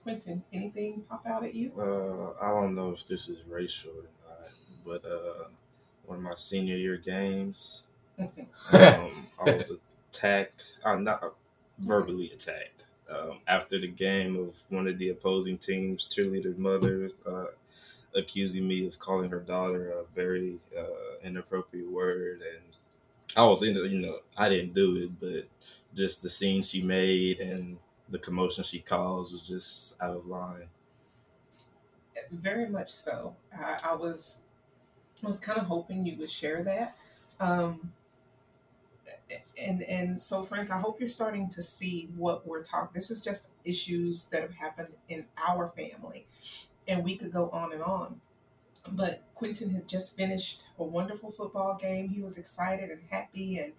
Quentin, 0.03 0.43
anything 0.53 1.03
pop 1.09 1.27
out 1.27 1.45
at 1.45 1.55
you? 1.55 1.73
Uh, 1.79 2.33
I 2.43 2.49
don't 2.51 2.75
know 2.75 2.93
if 2.93 3.05
this 3.07 3.29
is 3.29 3.39
racial 3.47 3.91
or 3.93 4.05
not, 4.29 4.51
but 4.87 5.05
uh, 5.11 5.49
one 6.07 6.19
of 6.19 6.25
my 6.25 6.35
senior 6.37 6.77
year 6.77 6.97
games, 6.97 7.85
um, 8.19 8.31
I 8.73 9.11
was 9.45 9.79
attacked. 10.13 10.65
I'm 10.85 11.05
not 11.05 11.35
verbally 11.79 12.33
attacked. 12.33 12.87
Um, 13.09 13.39
after 13.47 13.79
the 13.79 13.89
game 13.89 14.37
of 14.37 14.57
one 14.69 14.89
of 14.89 14.99
the 14.99 15.11
opposing 15.11 15.59
team's 15.59 16.09
cheerleader 16.09 16.59
mothers 16.59 17.21
uh, 17.25 17.47
accusing 18.17 18.67
me 18.67 18.87
of 18.87 18.99
calling 18.99 19.31
her 19.31 19.39
daughter 19.39 19.93
a 19.93 20.05
very 20.15 20.59
uh, 20.77 21.19
inappropriate 21.23 21.91
word, 21.91 22.41
and 22.41 22.65
I 23.37 23.45
was 23.45 23.63
in 23.63 23.77
it. 23.77 23.91
You 23.93 24.01
know, 24.01 24.19
I 24.37 24.49
didn't 24.49 24.75
do 24.75 24.97
it, 24.97 25.21
but 25.21 25.47
just 25.95 26.23
the 26.23 26.29
scene 26.31 26.63
she 26.63 26.83
made 26.83 27.39
and 27.41 27.79
the 28.09 28.19
commotion 28.19 28.65
she 28.65 28.81
caused 28.81 29.33
was 29.33 29.43
just 29.43 30.03
out 30.03 30.17
of 30.17 30.27
line. 30.27 30.69
Very 32.33 32.69
much 32.69 32.91
so. 32.91 33.37
I, 33.57 33.79
I 33.85 33.95
was, 33.95 34.41
I 35.23 35.27
was 35.27 35.41
kind 35.41 35.59
of 35.59 35.67
hoping 35.67 36.05
you 36.05 36.17
would 36.19 36.31
share 36.31 36.63
that. 36.65 36.97
Um, 37.41 37.93
and 39.61 39.83
and 39.83 40.21
so, 40.21 40.43
friends, 40.43 40.71
I 40.71 40.79
hope 40.79 41.01
you're 41.01 41.09
starting 41.09 41.49
to 41.51 41.63
see 41.63 42.09
what 42.17 42.47
we're 42.47 42.63
talking. 42.63 42.91
This 42.93 43.11
is 43.11 43.21
just 43.21 43.51
issues 43.65 44.27
that 44.27 44.43
have 44.43 44.55
happened 44.55 44.95
in 45.09 45.27
our 45.47 45.69
family, 45.69 46.27
and 46.87 47.05
we 47.05 47.17
could 47.17 47.33
go 47.33 47.49
on 47.51 47.73
and 47.73 47.83
on. 47.83 48.21
But 48.93 49.25
Quentin 49.35 49.71
had 49.71 49.89
just 49.89 50.17
finished 50.17 50.67
a 50.79 50.85
wonderful 50.85 51.31
football 51.31 51.77
game. 51.77 52.09
He 52.09 52.21
was 52.23 52.39
excited 52.39 52.91
and 52.91 53.01
happy, 53.11 53.59
and 53.59 53.73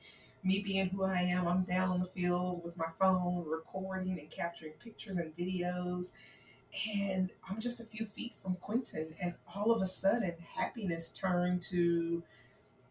me 0.43 0.59
being 0.59 0.89
who 0.89 1.03
I 1.03 1.19
am, 1.21 1.47
I'm 1.47 1.63
down 1.63 1.89
on 1.89 1.99
the 1.99 2.05
field 2.05 2.63
with 2.63 2.77
my 2.77 2.87
phone, 2.99 3.45
recording 3.45 4.19
and 4.19 4.29
capturing 4.29 4.73
pictures 4.73 5.17
and 5.17 5.35
videos. 5.35 6.13
And 6.99 7.31
I'm 7.49 7.59
just 7.59 7.79
a 7.79 7.85
few 7.85 8.05
feet 8.05 8.35
from 8.35 8.55
Quentin, 8.55 9.15
and 9.21 9.35
all 9.55 9.71
of 9.71 9.81
a 9.81 9.87
sudden, 9.87 10.35
happiness 10.55 11.09
turned 11.09 11.61
to. 11.63 12.23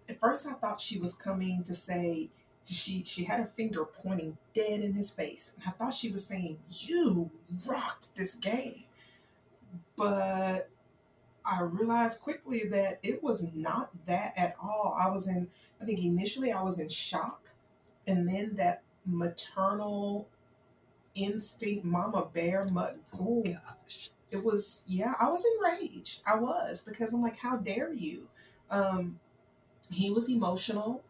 At 0.09 0.21
first, 0.21 0.47
I 0.47 0.55
thought 0.55 0.81
she 0.81 0.99
was 0.99 1.15
coming 1.15 1.63
to 1.65 1.75
say 1.75 2.31
she 2.65 3.05
she 3.05 3.25
had 3.25 3.39
her 3.41 3.47
finger 3.47 3.85
pointing 3.85 4.39
dead 4.53 4.81
in 4.81 4.95
his 4.95 5.11
face, 5.13 5.55
and 5.57 5.65
I 5.67 5.71
thought 5.71 5.95
she 5.95 6.11
was 6.11 6.27
saying, 6.27 6.59
"You 6.69 7.31
rocked 7.69 8.15
this 8.17 8.35
game," 8.35 8.85
but 9.97 10.69
I 11.45 11.63
realized 11.63 12.23
quickly 12.23 12.65
that 12.71 12.99
it 13.03 13.23
was 13.23 13.55
not 13.55 13.91
that 14.07 14.33
at 14.37 14.57
all. 14.61 14.97
I 15.01 15.09
was 15.11 15.29
in, 15.29 15.49
I 15.81 15.85
think 15.85 16.03
initially 16.03 16.53
I 16.53 16.63
was 16.63 16.81
in 16.81 16.89
shock, 16.89 17.51
and 18.07 18.29
then 18.29 18.57
that 18.57 18.83
maternal 19.05 20.29
instinct, 21.17 21.85
mama 21.85 22.29
bear, 22.33 22.65
mud. 22.71 22.99
oh 23.19 23.43
gosh, 23.43 24.11
It 24.31 24.43
was, 24.45 24.85
yeah, 24.87 25.15
I 25.21 25.29
was 25.31 25.45
enraged. 25.57 26.23
I 26.27 26.37
was 26.39 26.83
because 26.83 27.13
I'm 27.13 27.23
like, 27.23 27.39
how 27.39 27.57
dare 27.57 27.93
you? 27.93 28.29
Um, 28.71 29.19
he 29.91 30.11
was 30.11 30.31
emotional. 30.31 31.03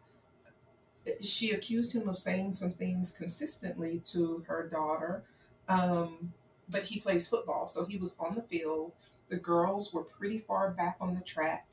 She 1.21 1.51
accused 1.51 1.95
him 1.95 2.09
of 2.09 2.17
saying 2.17 2.55
some 2.55 2.73
things 2.73 3.11
consistently 3.11 4.01
to 4.05 4.43
her 4.47 4.67
daughter, 4.67 5.23
um, 5.69 6.33
but 6.69 6.83
he 6.83 6.99
plays 6.99 7.27
football, 7.27 7.67
so 7.67 7.85
he 7.85 7.97
was 7.97 8.17
on 8.19 8.35
the 8.35 8.41
field. 8.41 8.91
The 9.29 9.37
girls 9.37 9.93
were 9.93 10.03
pretty 10.03 10.39
far 10.39 10.71
back 10.71 10.97
on 10.99 11.13
the 11.13 11.21
track, 11.21 11.67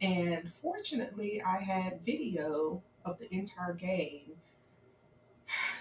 and 0.00 0.52
fortunately, 0.52 1.40
I 1.40 1.58
had 1.58 2.04
video 2.04 2.82
of 3.04 3.18
the 3.18 3.32
entire 3.32 3.74
game 3.74 4.32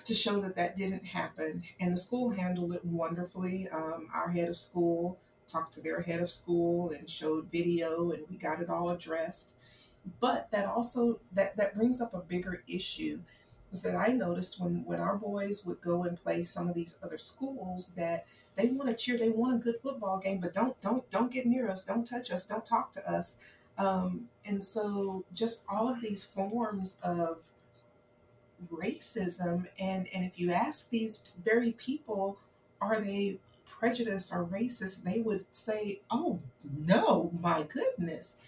to 0.05 0.13
show 0.13 0.39
that 0.41 0.55
that 0.55 0.75
didn't 0.75 1.05
happen. 1.05 1.63
And 1.79 1.93
the 1.93 1.97
school 1.97 2.29
handled 2.29 2.73
it 2.73 2.83
wonderfully. 2.85 3.67
Um, 3.69 4.07
our 4.13 4.29
head 4.29 4.49
of 4.49 4.57
school 4.57 5.19
talked 5.47 5.73
to 5.73 5.81
their 5.81 6.01
head 6.01 6.21
of 6.21 6.29
school 6.29 6.91
and 6.91 7.09
showed 7.09 7.51
video, 7.51 8.11
and 8.11 8.23
we 8.29 8.37
got 8.37 8.61
it 8.61 8.69
all 8.69 8.89
addressed. 8.89 9.55
But 10.19 10.51
that 10.51 10.65
also 10.65 11.19
that 11.31 11.55
that 11.57 11.75
brings 11.75 12.01
up 12.01 12.13
a 12.13 12.19
bigger 12.19 12.63
issue 12.67 13.21
is 13.71 13.81
that 13.83 13.95
I 13.95 14.13
noticed 14.13 14.59
when 14.59 14.83
when 14.85 14.99
our 14.99 15.15
boys 15.15 15.65
would 15.65 15.81
go 15.81 16.03
and 16.03 16.19
play 16.19 16.43
some 16.43 16.67
of 16.67 16.75
these 16.75 16.99
other 17.03 17.17
schools 17.17 17.93
that 17.95 18.25
they 18.55 18.67
want 18.67 18.89
to 18.89 18.95
cheer, 18.95 19.17
they 19.17 19.29
want 19.29 19.55
a 19.55 19.63
good 19.63 19.81
football 19.81 20.19
game, 20.19 20.39
but 20.39 20.53
don't 20.53 20.79
don't 20.81 21.09
don't 21.09 21.31
get 21.31 21.45
near 21.45 21.69
us, 21.69 21.83
don't 21.83 22.05
touch 22.05 22.31
us, 22.31 22.45
don't 22.45 22.65
talk 22.65 22.91
to 22.93 23.11
us. 23.11 23.37
Um, 23.77 24.29
and 24.45 24.63
so 24.63 25.25
just 25.33 25.65
all 25.67 25.87
of 25.89 26.01
these 26.01 26.23
forms 26.23 26.99
of 27.01 27.45
racism 28.71 29.65
and 29.79 30.07
and 30.13 30.25
if 30.25 30.39
you 30.39 30.51
ask 30.51 30.89
these 30.89 31.35
very 31.43 31.71
people 31.73 32.37
are 32.81 32.99
they 32.99 33.39
prejudiced 33.65 34.33
or 34.33 34.45
racist 34.45 35.03
they 35.03 35.19
would 35.21 35.41
say 35.53 36.01
oh 36.11 36.39
no 36.63 37.31
my 37.41 37.63
goodness. 37.63 38.41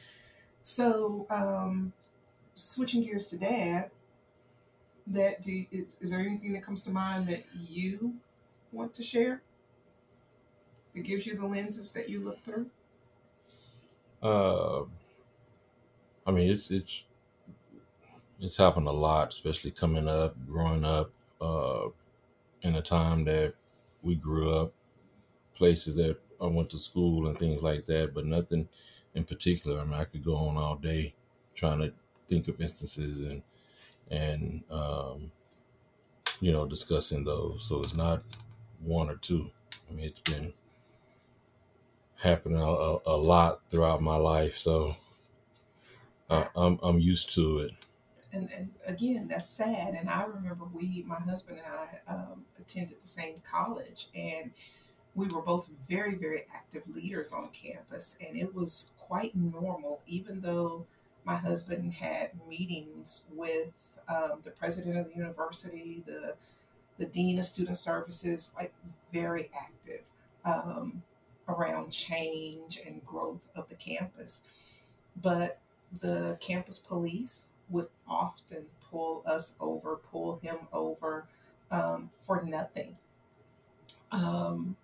So 0.62 1.28
um 1.30 1.94
switching 2.54 3.02
gears 3.02 3.30
to 3.30 3.38
dad 3.38 3.92
that 5.08 5.42
do 5.42 5.66
is, 5.72 5.98
is 6.02 6.12
there 6.12 6.20
anything 6.20 6.54
that 6.54 6.64
comes 6.64 6.82
to 6.84 6.92
mind 6.92 7.28
that 7.28 7.44
you 7.70 8.16
want 8.72 8.94
to 8.96 9.04
share? 9.04 9.42
That 10.94 11.04
gives 11.04 11.28
you 11.28 11.36
the 11.36 11.46
lenses 11.46 11.92
that 11.92 12.10
you 12.10 12.22
look 12.22 12.42
through? 12.44 12.68
Uh, 14.24 14.84
I 16.26 16.32
mean, 16.32 16.50
it's 16.50 16.72
it's 16.72 17.04
it's 18.40 18.58
happened 18.58 18.88
a 18.88 18.92
lot, 18.92 19.30
especially 19.30 19.72
coming 19.72 20.08
up, 20.08 20.36
growing 20.48 20.84
up, 20.84 21.12
uh, 21.42 21.88
in 22.62 22.76
a 22.76 22.82
time 22.82 23.24
that 23.26 23.54
we 24.02 24.16
grew 24.16 24.54
up, 24.54 24.74
places 25.54 25.96
that 25.96 26.18
I 26.42 26.48
went 26.48 26.70
to 26.72 26.78
school 26.78 27.28
and 27.28 27.38
things 27.38 27.64
like 27.64 27.86
that, 27.86 28.14
but 28.14 28.26
nothing 28.26 28.68
in 29.14 29.24
particular. 29.24 29.80
I 29.80 29.86
mean, 29.86 29.94
I 29.94 30.06
could 30.06 30.24
go 30.24 30.36
on 30.36 30.58
all 30.58 30.76
day 30.76 31.14
trying 31.56 31.80
to 31.80 31.94
think 32.28 32.48
of 32.48 32.60
instances 32.60 33.22
and 33.22 33.42
and 34.12 34.64
um, 34.70 35.32
you 36.42 36.52
know 36.52 36.68
discussing 36.68 37.24
those. 37.24 37.66
So 37.68 37.80
it's 37.80 37.96
not 37.96 38.24
one 38.80 39.10
or 39.10 39.16
two. 39.16 39.50
I 39.90 39.94
mean, 39.94 40.06
it's 40.06 40.20
been 40.20 40.54
happening 42.18 42.60
a, 42.60 42.98
a, 43.06 43.18
lot 43.18 43.62
throughout 43.70 44.02
my 44.02 44.16
life, 44.16 44.58
so 44.58 44.96
I'm 46.30 46.80
I'm 46.82 47.00
used 47.00 47.34
to 47.36 47.60
it. 47.60 47.72
And, 48.34 48.50
and 48.56 48.72
again 48.88 49.28
that's 49.28 49.50
sad 49.50 49.94
and 49.94 50.10
i 50.10 50.24
remember 50.24 50.66
we 50.74 51.04
my 51.08 51.20
husband 51.20 51.58
and 51.58 51.68
i 51.68 52.14
um, 52.14 52.46
attended 52.60 53.00
the 53.00 53.08
same 53.08 53.36
college 53.50 54.08
and 54.16 54.52
we 55.16 55.28
were 55.28 55.42
both 55.42 55.70
very 55.88 56.16
very 56.16 56.42
active 56.54 56.84
leaders 56.94 57.34
on 57.34 57.50
campus 57.50 58.18
and 58.26 58.38
it 58.38 58.54
was 58.54 58.92
quite 58.98 59.36
normal 59.36 60.02
even 60.08 60.40
though 60.42 60.86
my 61.24 61.36
husband 61.36 61.94
had 61.94 62.30
meetings 62.48 63.26
with 63.34 64.00
um, 64.08 64.40
the 64.44 64.52
president 64.52 64.98
of 64.98 65.08
the 65.08 65.16
university 65.16 66.04
the 66.06 66.36
the 66.98 67.06
dean 67.06 67.40
of 67.40 67.46
student 67.46 67.78
services 67.78 68.54
like 68.58 68.74
very 69.12 69.50
active 69.56 70.02
um, 70.46 71.02
around 71.48 71.92
change 71.92 72.80
and 72.86 73.06
growth 73.06 73.50
of 73.56 73.68
the 73.70 73.76
campus. 73.76 74.44
But 75.22 75.60
the 76.00 76.38
campus 76.40 76.78
police 76.78 77.50
would 77.70 77.88
often 78.08 78.66
pull 78.90 79.24
us 79.26 79.56
over, 79.60 79.98
pull 80.12 80.40
him 80.42 80.58
over 80.72 81.28
um, 81.72 82.10
for 82.22 82.44
nothing. 82.44 82.96
Um, 84.12 84.76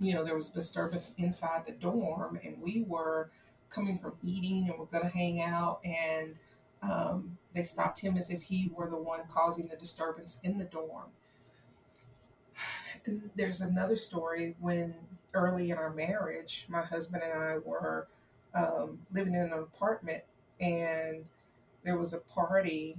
you 0.00 0.14
know, 0.14 0.24
there 0.24 0.34
was 0.34 0.50
disturbance 0.50 1.14
inside 1.18 1.64
the 1.64 1.72
dorm, 1.72 2.38
and 2.44 2.60
we 2.60 2.84
were 2.86 3.30
coming 3.70 3.98
from 3.98 4.12
eating 4.22 4.68
and 4.68 4.78
we're 4.78 4.86
going 4.86 5.04
to 5.04 5.16
hang 5.16 5.40
out, 5.40 5.80
and 5.84 6.34
um, 6.82 7.38
they 7.54 7.62
stopped 7.62 8.00
him 8.00 8.16
as 8.16 8.30
if 8.30 8.42
he 8.42 8.70
were 8.74 8.88
the 8.88 8.96
one 8.96 9.20
causing 9.28 9.68
the 9.68 9.76
disturbance 9.76 10.40
in 10.44 10.58
the 10.58 10.64
dorm. 10.64 11.08
And 13.06 13.30
there's 13.34 13.60
another 13.60 13.96
story 13.96 14.54
when 14.60 14.94
early 15.34 15.70
in 15.70 15.78
our 15.78 15.90
marriage, 15.92 16.66
my 16.68 16.82
husband 16.82 17.22
and 17.22 17.32
I 17.32 17.58
were 17.58 18.06
um, 18.54 19.00
living 19.12 19.34
in 19.34 19.40
an 19.40 19.52
apartment, 19.52 20.22
and 20.60 21.24
there 21.84 21.96
was 21.96 22.12
a 22.12 22.18
party 22.18 22.96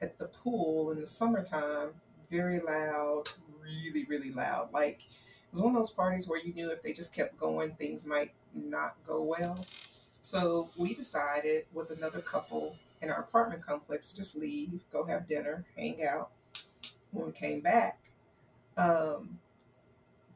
at 0.00 0.18
the 0.18 0.26
pool 0.26 0.92
in 0.92 1.00
the 1.00 1.06
summertime, 1.06 1.90
very 2.30 2.60
loud, 2.60 3.24
really, 3.62 4.04
really 4.04 4.30
loud. 4.30 4.72
Like 4.72 5.00
it 5.00 5.50
was 5.50 5.60
one 5.60 5.74
of 5.74 5.76
those 5.76 5.92
parties 5.92 6.28
where 6.28 6.40
you 6.40 6.54
knew 6.54 6.70
if 6.70 6.82
they 6.82 6.92
just 6.92 7.14
kept 7.14 7.36
going, 7.36 7.72
things 7.72 8.06
might 8.06 8.32
not 8.54 8.96
go 9.06 9.22
well. 9.22 9.58
So 10.20 10.70
we 10.76 10.94
decided 10.94 11.64
with 11.72 11.90
another 11.90 12.20
couple 12.20 12.76
in 13.00 13.10
our 13.10 13.20
apartment 13.20 13.62
complex 13.62 14.10
to 14.10 14.16
just 14.16 14.36
leave, 14.36 14.80
go 14.90 15.04
have 15.04 15.26
dinner, 15.26 15.64
hang 15.76 16.04
out. 16.04 16.30
When 17.10 17.26
we 17.26 17.32
came 17.32 17.60
back, 17.60 17.98
um, 18.76 19.38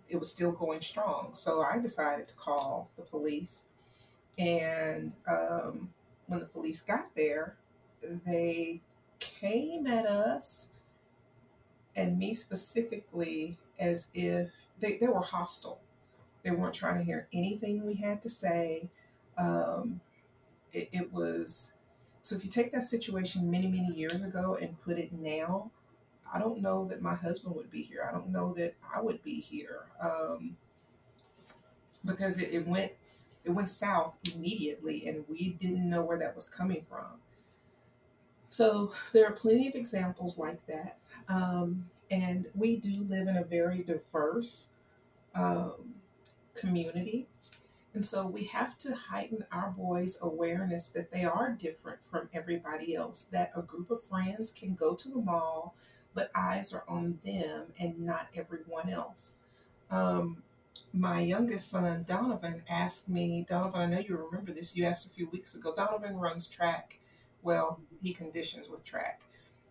it 0.09 0.17
was 0.19 0.31
still 0.31 0.53
going 0.53 0.81
strong. 0.81 1.31
So 1.35 1.63
I 1.63 1.79
decided 1.79 2.27
to 2.29 2.37
call 2.37 2.91
the 2.97 3.03
police. 3.03 3.67
And 4.39 5.15
um, 5.27 5.91
when 6.27 6.41
the 6.41 6.47
police 6.47 6.81
got 6.81 7.15
there, 7.15 7.57
they 8.27 8.81
came 9.19 9.87
at 9.87 10.07
us 10.07 10.71
and 11.95 12.19
me 12.19 12.35
specifically 12.35 13.59
as 13.79 14.11
if 14.15 14.67
they, 14.79 14.97
they 14.97 15.09
were 15.09 15.21
hostile. 15.21 15.81
They 16.43 16.51
weren't 16.51 16.75
trying 16.75 16.99
to 16.99 17.05
hear 17.05 17.29
anything 17.33 17.87
we 17.87 17.95
had 17.95 18.23
to 18.23 18.29
say. 18.29 18.91
Um, 19.39 20.01
it, 20.73 20.89
it 20.93 21.13
was 21.13 21.75
so 22.23 22.37
if 22.37 22.45
you 22.45 22.51
take 22.51 22.71
that 22.73 22.83
situation 22.83 23.51
many, 23.51 23.67
many 23.67 23.93
years 23.93 24.23
ago 24.23 24.57
and 24.61 24.81
put 24.81 24.97
it 24.97 25.13
now, 25.13 25.73
I 26.33 26.39
don't 26.39 26.63
know 26.63 26.87
that 26.87 27.03
my 27.03 27.17
husband 27.17 27.57
would 27.57 27.71
be 27.71 27.83
here. 27.83 28.07
I 28.09 28.13
don't 28.13 28.29
know 28.29 28.55
that 28.55 28.75
I 28.95 29.01
would 29.01 29.23
be 29.25 29.41
here 29.41 29.81
um, 30.01 30.57
because 32.05 32.41
it, 32.41 32.51
it 32.53 32.67
went 32.67 32.93
it 33.45 33.51
went 33.51 33.69
south 33.69 34.17
immediately, 34.35 35.09
and 35.09 35.25
we 35.29 35.51
didn't 35.51 35.91
know 35.91 36.03
where 36.03 36.19
that 36.19 36.35
was 36.35 36.49
coming 36.49 36.87
from. 36.89 37.21
So 38.53 38.93
there 39.15 39.27
are 39.27 39.33
plenty 39.33 39.67
of 39.67 39.75
examples 39.75 40.39
like 40.39 40.67
that, 40.67 40.99
um, 41.27 41.87
and 42.11 42.49
we 42.55 42.77
do 42.77 42.93
live 43.09 43.27
in 43.27 43.39
a 43.39 43.45
very 43.45 43.79
diverse 43.79 44.73
um, 45.35 45.95
community. 46.55 47.29
And 47.95 48.05
so 48.05 48.27
we 48.27 48.45
have 48.45 48.77
to 48.79 48.95
heighten 48.95 49.47
our 49.53 49.71
boys' 49.71 50.19
awareness 50.21 50.91
that 50.91 51.11
they 51.11 51.25
are 51.25 51.53
different 51.53 52.05
from 52.05 52.29
everybody 52.35 52.95
else, 52.95 53.25
that 53.33 53.53
a 53.57 53.63
group 53.63 53.91
of 53.91 54.03
friends 54.03 54.51
can 54.51 54.75
go 54.75 54.95
to 54.97 55.09
the 55.09 55.17
mall, 55.17 55.75
but 56.13 56.31
eyes 56.35 56.75
are 56.75 56.85
on 56.87 57.21
them 57.25 57.69
and 57.81 57.99
not 58.01 58.29
everyone 58.37 58.91
else. 58.91 59.37
Um, 59.91 60.43
my 60.93 61.21
youngest 61.21 61.71
son, 61.71 62.05
Donovan, 62.07 62.63
asked 62.69 63.09
me, 63.09 63.47
Donovan, 63.49 63.81
I 63.81 63.87
know 63.87 63.99
you 64.01 64.17
remember 64.17 64.53
this, 64.53 64.77
you 64.77 64.85
asked 64.85 65.07
a 65.07 65.11
few 65.11 65.29
weeks 65.31 65.55
ago. 65.55 65.73
Donovan 65.75 66.19
runs 66.19 66.49
track. 66.49 66.99
Well, 67.43 67.81
he 68.01 68.13
conditions 68.13 68.71
with 68.71 68.85
track 68.85 69.23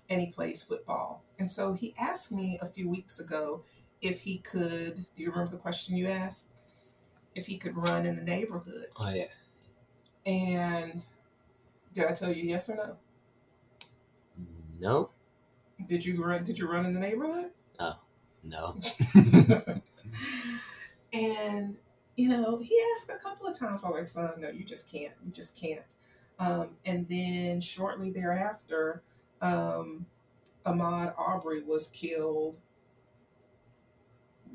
and 0.10 0.20
he 0.20 0.28
plays 0.28 0.62
football. 0.62 1.24
And 1.40 1.50
so 1.50 1.74
he 1.74 1.94
asked 1.98 2.32
me 2.32 2.60
a 2.62 2.66
few 2.66 2.90
weeks 2.90 3.20
ago 3.20 3.64
if 4.02 4.22
he 4.22 4.40
could, 4.40 5.06
do 5.16 5.24
you 5.24 5.32
remember 5.32 5.52
the 5.52 5.58
question 5.58 5.96
you 5.96 6.08
asked? 6.08 6.50
If 7.34 7.46
he 7.46 7.58
could 7.58 7.78
run 7.78 8.06
in 8.06 8.16
the 8.18 8.22
neighborhood. 8.22 8.88
Oh 8.98 9.10
yeah. 9.10 9.28
And 10.26 11.04
did 11.94 12.06
I 12.06 12.14
tell 12.14 12.32
you 12.32 12.44
yes 12.44 12.70
or 12.70 12.76
no? 12.76 12.98
No. 14.80 15.12
Did 15.86 16.06
you 16.06 16.24
run 16.24 16.44
did 16.44 16.60
you 16.60 16.70
run 16.70 16.86
in 16.86 16.92
the 16.92 17.00
neighborhood? 17.00 17.52
Oh, 17.80 17.98
no. 18.44 18.80
and 21.14 21.78
you 22.18 22.30
know, 22.30 22.60
he 22.60 22.80
asked 22.94 23.10
a 23.10 23.18
couple 23.18 23.48
of 23.48 23.58
times, 23.58 23.84
I'm 23.84 23.92
like, 23.92 24.08
son, 24.08 24.32
no, 24.40 24.50
you 24.50 24.64
just 24.64 24.92
can't. 24.92 25.14
You 25.26 25.32
just 25.32 25.60
can't. 25.60 25.96
Um, 26.42 26.70
and 26.88 27.08
then 27.08 27.62
shortly 27.62 28.10
thereafter, 28.10 29.04
um, 29.42 30.08
Ahmaud 30.66 31.14
Arbery 31.16 31.62
was 31.62 31.88
killed 31.90 32.58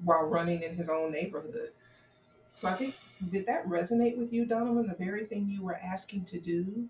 while 0.03 0.25
running 0.25 0.63
in 0.63 0.75
his 0.75 0.89
own 0.89 1.13
neighborhood. 1.13 1.71
So 2.55 2.69
I 2.69 2.75
think, 2.75 2.97
did 3.29 3.47
that 3.47 3.69
resonate 3.69 4.19
with 4.19 4.33
you, 4.33 4.45
Donovan? 4.47 4.89
The 4.89 4.97
very 4.97 5.25
thing 5.25 5.49
you 5.49 5.63
were 5.63 5.77
asking 5.77 6.25
to 6.25 6.41
do? 6.41 6.89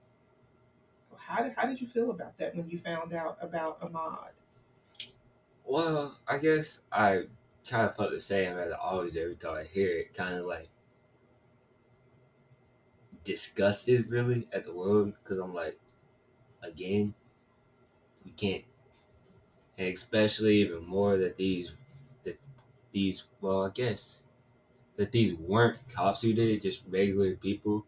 How 1.18 1.42
did, 1.42 1.52
how 1.52 1.66
did 1.66 1.78
you 1.78 1.86
feel 1.86 2.10
about 2.10 2.38
that 2.38 2.56
when 2.56 2.70
you 2.70 2.78
found 2.78 3.12
out 3.12 3.36
about 3.42 3.78
Ahmaud? 3.80 4.30
Well, 5.66 6.18
I 6.26 6.38
guess 6.38 6.82
I 6.90 7.24
kind 7.68 7.84
of 7.84 7.94
felt 7.96 8.12
the 8.12 8.20
same 8.20 8.56
as 8.56 8.72
I 8.72 8.76
always 8.76 9.12
do 9.12 9.20
every 9.20 9.36
time 9.36 9.56
I 9.56 9.64
hear 9.64 9.90
it. 9.90 10.14
Kind 10.14 10.36
of 10.36 10.46
like 10.46 10.70
disgusted, 13.26 14.10
really, 14.10 14.48
at 14.52 14.64
the 14.64 14.74
world 14.74 15.14
because 15.22 15.38
I'm 15.38 15.54
like, 15.54 15.80
again, 16.62 17.14
we 18.24 18.30
can't 18.32 18.64
and 19.78 19.88
especially 19.92 20.56
even 20.56 20.84
more 20.84 21.16
that 21.16 21.36
these 21.36 21.74
that 22.24 22.38
these 22.92 23.24
well 23.40 23.66
I 23.66 23.70
guess 23.70 24.24
that 24.96 25.12
these 25.12 25.34
weren't 25.34 25.88
cops 25.88 26.22
who 26.22 26.34
did 26.34 26.48
it, 26.50 26.62
just 26.62 26.84
regular 26.88 27.36
people 27.36 27.86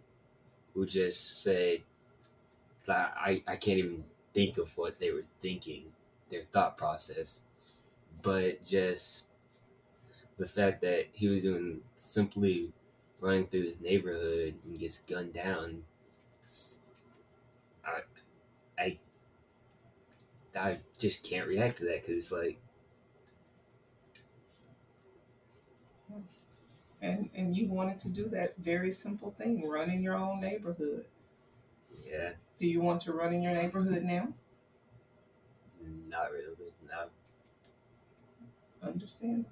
who 0.75 0.87
just 0.87 1.43
said 1.43 1.85
like 2.87 3.13
I, 3.17 3.43
I 3.47 3.57
can't 3.57 3.79
even 3.79 4.05
think 4.33 4.59
of 4.59 4.77
what 4.77 4.99
they 4.99 5.11
were 5.11 5.25
thinking, 5.41 5.93
their 6.31 6.43
thought 6.45 6.77
process. 6.77 7.47
But 8.23 8.65
just 8.65 9.31
the 10.37 10.47
fact 10.47 10.81
that 10.83 11.09
he 11.13 11.29
was 11.29 11.43
doing 11.43 11.83
simply 11.97 12.73
running 13.21 13.47
through 13.47 13.65
his 13.67 13.81
neighborhood 13.81 14.55
and 14.65 14.79
gets 14.79 15.03
gunned 15.03 15.33
down. 15.35 15.83
I, 17.85 18.01
I, 18.79 18.99
I 20.59 20.79
just 20.99 21.29
can't 21.29 21.49
react 21.49 21.79
to 21.79 21.85
that 21.87 22.03
because 22.03 22.17
it's 22.17 22.33
like, 22.33 22.61
And 27.01 27.31
and 27.35 27.57
you 27.57 27.69
wanted 27.69 27.99
to 28.01 28.09
do 28.09 28.29
that 28.31 28.57
very 28.59 28.91
simple 28.91 29.31
thing, 29.31 29.67
run 29.69 29.89
in 29.91 30.03
your 30.03 30.15
own 30.17 30.41
neighborhood. 30.41 31.05
yeah, 32.07 32.33
Do 32.59 32.67
you 32.67 32.81
want 32.81 33.03
to 33.03 33.13
run 33.13 33.33
in 33.33 33.43
your 33.43 33.55
neighborhood 33.55 34.03
now? 34.03 34.33
not 36.09 36.33
really. 36.33 36.73
No. 36.89 37.09
Understand. 38.83 39.47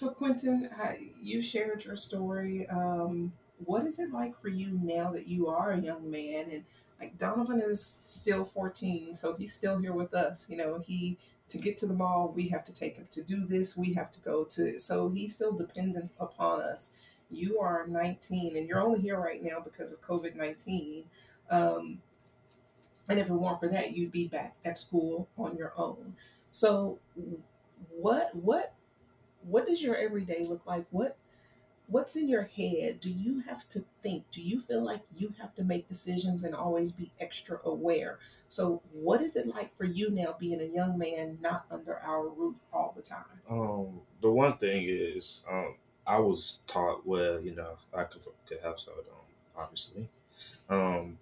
So 0.00 0.08
Quentin, 0.08 0.70
I, 0.78 1.10
you 1.20 1.42
shared 1.42 1.84
your 1.84 1.94
story. 1.94 2.66
Um, 2.68 3.34
what 3.66 3.84
is 3.84 3.98
it 3.98 4.10
like 4.10 4.34
for 4.40 4.48
you 4.48 4.80
now 4.82 5.12
that 5.12 5.26
you 5.26 5.48
are 5.48 5.72
a 5.72 5.78
young 5.78 6.10
man 6.10 6.46
and 6.50 6.64
like 6.98 7.18
Donovan 7.18 7.60
is 7.60 7.84
still 7.84 8.46
14, 8.46 9.12
so 9.12 9.34
he's 9.34 9.52
still 9.52 9.76
here 9.76 9.92
with 9.92 10.14
us. 10.14 10.48
You 10.48 10.56
know, 10.56 10.78
he 10.78 11.18
to 11.50 11.58
get 11.58 11.76
to 11.76 11.86
the 11.86 11.92
mall, 11.92 12.32
we 12.34 12.48
have 12.48 12.64
to 12.64 12.72
take 12.72 12.96
him 12.96 13.08
to 13.10 13.22
do 13.22 13.44
this, 13.44 13.76
we 13.76 13.92
have 13.92 14.10
to 14.12 14.20
go 14.20 14.44
to 14.44 14.78
so 14.78 15.10
he's 15.10 15.34
still 15.34 15.52
dependent 15.52 16.12
upon 16.18 16.62
us. 16.62 16.96
You 17.30 17.58
are 17.60 17.86
19 17.86 18.56
and 18.56 18.66
you're 18.66 18.80
only 18.80 19.00
here 19.00 19.20
right 19.20 19.42
now 19.42 19.60
because 19.62 19.92
of 19.92 20.00
COVID 20.00 20.34
19. 20.34 21.04
Um, 21.50 22.00
and 23.10 23.18
if 23.18 23.28
it 23.28 23.34
weren't 23.34 23.60
for 23.60 23.68
that, 23.68 23.94
you'd 23.94 24.12
be 24.12 24.28
back 24.28 24.56
at 24.64 24.78
school 24.78 25.28
on 25.36 25.58
your 25.58 25.74
own. 25.76 26.14
So 26.52 26.98
what 27.90 28.34
what 28.34 28.72
what 29.42 29.66
does 29.66 29.82
your 29.82 29.96
everyday 29.96 30.46
look 30.46 30.66
like? 30.66 30.86
What 30.90 31.16
what's 31.90 32.16
in 32.16 32.28
your 32.28 32.42
head? 32.42 33.00
Do 33.00 33.12
you 33.12 33.40
have 33.40 33.68
to 33.70 33.84
think? 34.00 34.24
Do 34.30 34.40
you 34.40 34.60
feel 34.60 34.82
like 34.82 35.02
you 35.16 35.32
have 35.40 35.54
to 35.56 35.64
make 35.64 35.88
decisions 35.88 36.44
and 36.44 36.54
always 36.54 36.92
be 36.92 37.10
extra 37.20 37.58
aware? 37.64 38.18
So 38.48 38.80
what 38.92 39.20
is 39.20 39.36
it 39.36 39.48
like 39.48 39.76
for 39.76 39.84
you 39.84 40.10
now 40.10 40.36
being 40.38 40.60
a 40.60 40.64
young 40.64 40.96
man 40.96 41.38
not 41.40 41.66
under 41.70 41.98
our 41.98 42.28
roof 42.28 42.56
all 42.72 42.94
the 42.96 43.02
time? 43.02 43.24
Um, 43.48 44.00
the 44.22 44.30
one 44.30 44.56
thing 44.56 44.86
is, 44.88 45.44
um, 45.50 45.74
I 46.06 46.18
was 46.18 46.60
taught 46.66 47.06
well, 47.06 47.40
you 47.40 47.54
know, 47.54 47.76
I 47.92 48.04
could 48.04 48.22
could 48.46 48.62
household, 48.62 49.04
um, 49.10 49.62
obviously. 49.62 50.08
Um, 50.68 51.18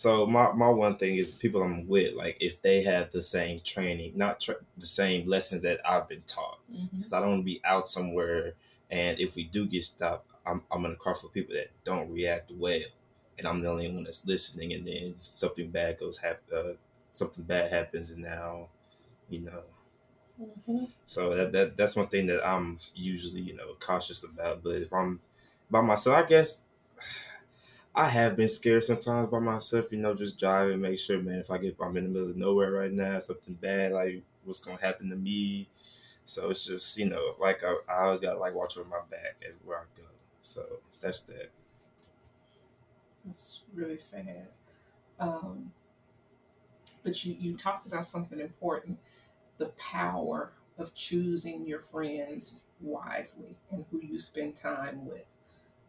so 0.00 0.26
my 0.26 0.52
my 0.52 0.68
one 0.68 0.96
thing 0.96 1.16
is 1.16 1.34
people 1.36 1.62
I'm 1.62 1.86
with, 1.88 2.14
like 2.14 2.36
if 2.40 2.62
they 2.62 2.82
have 2.84 3.10
the 3.10 3.22
same 3.22 3.60
training, 3.60 4.12
not 4.16 4.40
tra- 4.40 4.64
the 4.78 4.86
same 4.86 5.26
lessons 5.28 5.62
that 5.62 5.80
I've 5.88 6.08
been 6.08 6.22
taught, 6.26 6.58
Mm-hmm. 6.72 6.86
because 6.98 7.12
I 7.12 7.20
don't 7.20 7.30
want 7.30 7.40
to 7.42 7.44
be 7.44 7.60
out 7.64 7.86
somewhere, 7.86 8.54
and 8.90 9.18
if 9.18 9.36
we 9.36 9.44
do 9.44 9.66
get 9.66 9.84
stopped, 9.84 10.28
I'm 10.46 10.62
I'm 10.70 10.84
in 10.86 10.92
a 10.92 10.96
car 10.96 11.14
for 11.14 11.28
people 11.28 11.54
that 11.54 11.70
don't 11.84 12.10
react 12.12 12.50
well, 12.52 12.80
and 13.38 13.46
I'm 13.48 13.60
the 13.62 13.68
only 13.70 13.90
one 13.92 14.04
that's 14.04 14.26
listening, 14.26 14.72
and 14.72 14.86
then 14.86 15.16
something 15.30 15.70
bad 15.70 15.98
goes 15.98 16.18
hap- 16.18 16.52
uh, 16.54 16.72
something 17.12 17.44
bad 17.44 17.70
happens, 17.72 18.10
and 18.10 18.22
now, 18.22 18.68
you 19.30 19.40
know, 19.40 19.62
Mm-hmm. 20.40 20.84
so 21.04 21.34
that, 21.34 21.52
that 21.52 21.76
that's 21.76 21.96
one 21.96 22.06
thing 22.08 22.26
that 22.26 22.46
I'm 22.46 22.78
usually, 22.94 23.42
you 23.42 23.54
know, 23.56 23.74
cautious 23.78 24.24
about. 24.24 24.62
But 24.62 24.76
if 24.76 24.92
I'm 24.92 25.20
by 25.70 25.80
myself, 25.80 26.16
I 26.24 26.28
guess 26.28 26.66
I 27.94 28.08
have 28.08 28.36
been 28.36 28.48
scared 28.48 28.84
sometimes 28.84 29.30
by 29.30 29.40
myself, 29.40 29.90
you 29.92 29.98
know, 29.98 30.14
just 30.14 30.38
driving, 30.38 30.80
make 30.80 30.98
sure, 30.98 31.20
man, 31.20 31.40
if 31.40 31.50
I 31.50 31.58
get 31.58 31.76
I'm 31.80 31.96
in 31.96 32.04
the 32.04 32.10
middle 32.10 32.30
of 32.30 32.36
nowhere 32.36 32.70
right 32.70 32.92
now, 32.92 33.18
something 33.18 33.54
bad, 33.54 33.92
like 33.92 34.22
what's 34.44 34.64
gonna 34.64 34.80
happen 34.80 35.10
to 35.10 35.16
me. 35.16 35.68
So 36.24 36.50
it's 36.50 36.64
just, 36.66 36.96
you 36.98 37.06
know, 37.06 37.34
like 37.40 37.64
I, 37.64 37.74
I 37.88 38.04
always 38.04 38.20
gotta 38.20 38.38
like 38.38 38.54
watch 38.54 38.78
over 38.78 38.88
my 38.88 39.00
back 39.10 39.36
everywhere 39.42 39.78
I 39.78 40.00
go. 40.00 40.06
So 40.42 40.64
that's 41.00 41.22
that. 41.24 41.50
It's 43.26 43.62
really 43.74 43.98
sad. 43.98 44.46
Um, 45.18 45.72
but 47.02 47.24
you, 47.24 47.36
you 47.38 47.56
talked 47.56 47.86
about 47.86 48.04
something 48.04 48.40
important 48.40 48.98
the 49.58 49.66
power 49.78 50.52
of 50.78 50.94
choosing 50.94 51.62
your 51.66 51.80
friends 51.80 52.60
wisely 52.80 53.56
and 53.70 53.84
who 53.90 54.00
you 54.00 54.18
spend 54.18 54.56
time 54.56 55.06
with. 55.06 55.26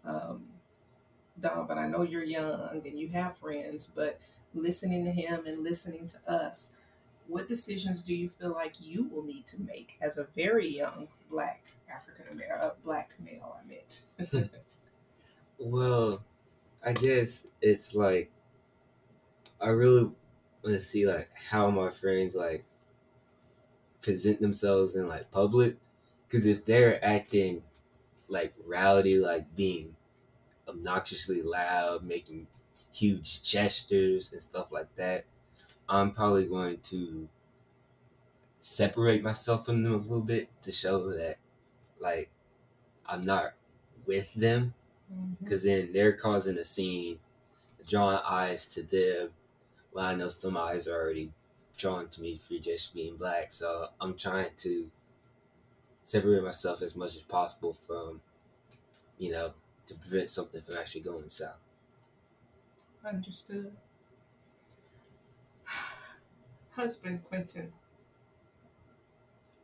Um, 0.03 0.43
Donovan, 1.41 1.77
I 1.77 1.87
know 1.87 2.03
you're 2.03 2.23
young 2.23 2.81
and 2.85 2.97
you 2.97 3.07
have 3.09 3.37
friends, 3.37 3.91
but 3.93 4.19
listening 4.53 5.05
to 5.05 5.11
him 5.11 5.45
and 5.45 5.63
listening 5.63 6.07
to 6.07 6.17
us, 6.31 6.75
what 7.27 7.47
decisions 7.47 8.01
do 8.01 8.15
you 8.15 8.29
feel 8.29 8.51
like 8.51 8.75
you 8.79 9.07
will 9.07 9.23
need 9.23 9.45
to 9.47 9.61
make 9.61 9.97
as 10.01 10.17
a 10.17 10.27
very 10.35 10.67
young 10.67 11.07
black 11.29 11.73
African 11.93 12.25
American, 12.31 12.57
uh, 12.61 12.71
black 12.83 13.13
male? 13.23 13.57
I 13.59 13.67
meant. 13.67 14.49
Well, 15.63 16.23
I 16.83 16.93
guess 16.93 17.45
it's 17.61 17.93
like 17.93 18.31
I 19.61 19.69
really 19.69 20.05
want 20.63 20.75
to 20.75 20.81
see 20.81 21.05
like 21.05 21.29
how 21.51 21.69
my 21.69 21.91
friends 21.91 22.35
like 22.35 22.65
present 24.01 24.41
themselves 24.41 24.95
in 24.95 25.07
like 25.07 25.29
public, 25.29 25.77
because 26.27 26.47
if 26.47 26.65
they're 26.65 27.03
acting 27.05 27.61
like 28.27 28.53
rowdy, 28.65 29.19
like 29.19 29.55
being 29.55 29.95
obnoxiously 30.67 31.41
loud, 31.41 32.03
making 32.03 32.47
huge 32.93 33.43
gestures 33.43 34.31
and 34.31 34.41
stuff 34.41 34.71
like 34.71 34.93
that, 34.95 35.25
I'm 35.87 36.11
probably 36.11 36.45
going 36.45 36.79
to 36.83 37.27
separate 38.61 39.23
myself 39.23 39.65
from 39.65 39.83
them 39.83 39.93
a 39.93 39.97
little 39.97 40.21
bit 40.21 40.49
to 40.61 40.71
show 40.71 41.09
that 41.09 41.37
like 41.99 42.29
I'm 43.07 43.21
not 43.21 43.53
with 44.05 44.33
them 44.33 44.73
mm-hmm. 45.11 45.43
because 45.43 45.63
then 45.63 45.89
they're 45.93 46.13
causing 46.13 46.57
a 46.57 46.63
scene, 46.63 47.19
drawing 47.87 48.19
eyes 48.27 48.67
to 48.73 48.83
them. 48.83 49.29
Well, 49.93 50.05
I 50.05 50.15
know 50.15 50.29
some 50.29 50.57
eyes 50.57 50.87
are 50.87 50.95
already 50.95 51.31
drawn 51.77 52.07
to 52.09 52.21
me 52.21 52.39
for 52.41 52.57
just 52.57 52.93
being 52.93 53.17
black, 53.17 53.51
so 53.51 53.87
I'm 53.99 54.15
trying 54.15 54.51
to 54.57 54.89
separate 56.03 56.43
myself 56.43 56.81
as 56.81 56.95
much 56.95 57.15
as 57.15 57.23
possible 57.23 57.73
from, 57.73 58.21
you 59.17 59.31
know, 59.31 59.51
to 59.91 59.99
prevent 59.99 60.29
something 60.29 60.61
from 60.61 60.77
actually 60.77 61.01
going 61.01 61.29
south. 61.29 61.59
Understood. 63.05 63.71
Husband 66.71 67.21
Quentin, 67.23 67.73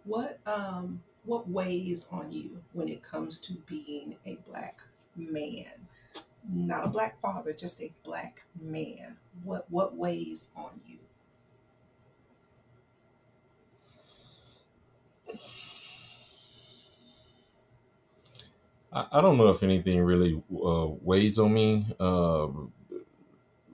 what 0.04 0.40
um 0.46 1.02
what 1.24 1.50
weighs 1.50 2.08
on 2.12 2.32
you 2.32 2.62
when 2.74 2.88
it 2.88 3.04
comes 3.04 3.40
to 3.42 3.54
being 3.66 4.16
a 4.26 4.38
black 4.48 4.82
man? 5.16 5.88
Not 6.50 6.86
a 6.86 6.90
black 6.90 7.20
father, 7.22 7.54
just 7.54 7.82
a 7.82 7.94
black 8.04 8.44
man. 8.60 9.18
What 9.44 9.66
what 9.70 9.96
weighs 9.96 10.50
on 10.56 10.82
you? 10.86 11.00
I, 18.98 19.20
I 19.20 19.22
don't 19.22 19.38
know 19.38 19.50
if 19.50 19.64
anything 19.64 20.02
really 20.02 20.42
uh, 20.52 20.88
weighs 21.02 21.40
on 21.40 21.54
me. 21.54 21.86
Uh, 22.00 22.48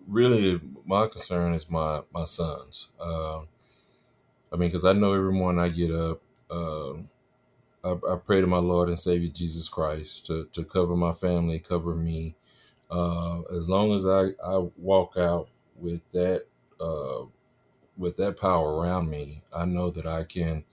really, 0.08 0.60
my 0.86 1.08
concern 1.08 1.54
is 1.54 1.70
my 1.70 2.02
my 2.14 2.26
sons. 2.26 2.90
Uh, 3.00 3.42
I 4.52 4.58
mean, 4.58 4.70
because 4.70 4.86
I 4.86 4.94
know 4.94 5.14
every 5.14 5.34
morning 5.34 5.62
I 5.62 5.70
get 5.70 5.92
up, 5.92 6.22
uh, 6.52 6.94
I, 7.84 7.92
I 8.14 8.18
pray 8.24 8.42
to 8.42 8.48
my 8.48 8.60
Lord 8.60 8.90
and 8.90 9.00
Savior 9.00 9.30
Jesus 9.30 9.70
Christ 9.70 10.28
to, 10.28 10.48
to 10.54 10.64
cover 10.64 10.96
my 10.96 11.12
family, 11.12 11.60
cover 11.60 11.96
me. 11.96 12.36
Uh, 12.92 13.42
as 13.52 13.70
long 13.70 13.94
as 13.94 14.06
I, 14.06 14.30
I 14.46 14.68
walk 14.78 15.18
out 15.18 15.50
with 15.78 16.02
that 16.12 16.46
uh, 16.80 17.26
with 17.98 18.18
that 18.18 18.40
power 18.40 18.76
around 18.76 19.10
me, 19.10 19.44
I 19.56 19.66
know 19.66 19.90
that 19.92 20.06
I 20.06 20.24
can. 20.24 20.66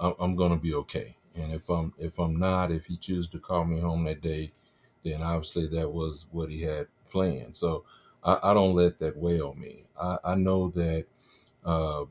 I'm, 0.00 0.14
I'm 0.20 0.36
going 0.36 0.52
to 0.52 0.58
be 0.58 0.74
okay. 0.74 1.16
And 1.36 1.52
if 1.52 1.68
I'm 1.68 1.92
if 1.98 2.18
I'm 2.18 2.36
not, 2.36 2.70
if 2.72 2.86
He 2.86 2.96
chooses 2.96 3.28
to 3.30 3.38
call 3.40 3.64
me 3.64 3.80
home 3.80 4.04
that 4.04 4.20
day, 4.22 4.52
then 5.04 5.22
obviously 5.22 5.66
that 5.68 5.92
was 5.92 6.26
what 6.30 6.50
He 6.50 6.62
had 6.62 6.88
planned. 7.10 7.56
So 7.56 7.84
I, 8.22 8.38
I 8.42 8.54
don't 8.54 8.74
let 8.74 8.98
that 9.00 9.16
weigh 9.16 9.40
on 9.40 9.58
me. 9.58 9.86
I, 10.00 10.18
I 10.24 10.34
know 10.34 10.68
that. 10.70 11.06
Uh, 11.64 12.04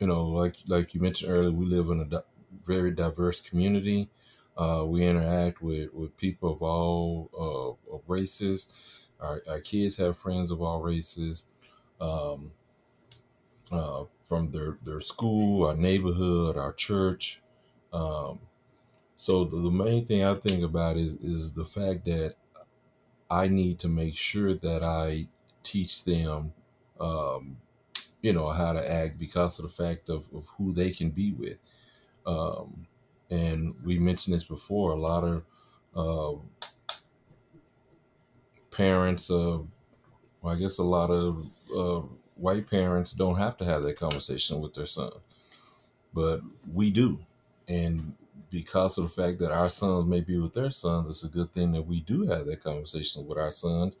you 0.00 0.06
know, 0.06 0.26
like 0.26 0.56
like 0.66 0.94
you 0.94 1.00
mentioned 1.00 1.30
earlier, 1.32 1.52
we 1.52 1.64
live 1.66 1.88
in 1.90 2.00
a 2.00 2.04
di- 2.04 2.22
very 2.64 2.90
diverse 2.90 3.40
community. 3.40 4.10
Uh, 4.56 4.84
we 4.86 5.06
interact 5.06 5.62
with, 5.62 5.92
with 5.94 6.16
people 6.16 6.52
of 6.52 6.62
all 6.62 7.30
uh, 7.38 7.94
of 7.94 8.02
races. 8.08 9.08
Our, 9.20 9.42
our 9.48 9.60
kids 9.60 9.96
have 9.96 10.18
friends 10.18 10.50
of 10.50 10.60
all 10.60 10.82
races. 10.82 11.46
Um, 12.00 12.52
uh, 13.70 14.04
from 14.28 14.50
their 14.50 14.78
their 14.82 15.00
school, 15.00 15.66
our 15.66 15.76
neighborhood, 15.76 16.56
our 16.56 16.72
church. 16.72 17.41
Um, 17.92 18.40
so 19.16 19.44
the, 19.44 19.56
the 19.56 19.70
main 19.70 20.06
thing 20.06 20.24
I 20.24 20.34
think 20.34 20.64
about 20.64 20.96
is 20.96 21.14
is 21.16 21.52
the 21.52 21.64
fact 21.64 22.04
that 22.06 22.34
I 23.30 23.48
need 23.48 23.78
to 23.80 23.88
make 23.88 24.16
sure 24.16 24.54
that 24.54 24.82
I 24.82 25.26
teach 25.62 26.04
them, 26.04 26.52
um, 27.00 27.56
you 28.20 28.32
know, 28.32 28.48
how 28.48 28.72
to 28.72 28.92
act 28.92 29.18
because 29.18 29.58
of 29.58 29.64
the 29.64 29.82
fact 29.84 30.10
of, 30.10 30.26
of 30.34 30.46
who 30.58 30.72
they 30.72 30.90
can 30.90 31.10
be 31.10 31.32
with. 31.32 31.58
Um, 32.26 32.86
and 33.30 33.74
we 33.84 33.98
mentioned 33.98 34.34
this 34.34 34.44
before. 34.44 34.92
A 34.92 34.96
lot 34.96 35.24
of 35.24 35.44
uh, 35.96 36.38
parents, 38.70 39.30
uh, 39.30 39.60
well, 40.42 40.54
I 40.54 40.56
guess 40.56 40.78
a 40.78 40.84
lot 40.84 41.10
of 41.10 41.48
uh, 41.76 42.02
white 42.36 42.68
parents 42.68 43.12
don't 43.12 43.38
have 43.38 43.56
to 43.58 43.64
have 43.64 43.82
that 43.84 43.98
conversation 43.98 44.60
with 44.60 44.74
their 44.74 44.86
son, 44.86 45.12
but 46.12 46.40
we 46.72 46.90
do. 46.90 47.18
And 47.68 48.14
because 48.50 48.98
of 48.98 49.04
the 49.04 49.22
fact 49.22 49.38
that 49.38 49.52
our 49.52 49.68
sons 49.68 50.06
may 50.06 50.20
be 50.20 50.38
with 50.38 50.52
their 50.52 50.70
sons, 50.70 51.08
it's 51.08 51.24
a 51.24 51.28
good 51.28 51.52
thing 51.52 51.72
that 51.72 51.86
we 51.86 52.00
do 52.00 52.26
have 52.26 52.46
that 52.46 52.62
conversation 52.62 53.26
with 53.26 53.38
our 53.38 53.50
sons. 53.50 53.96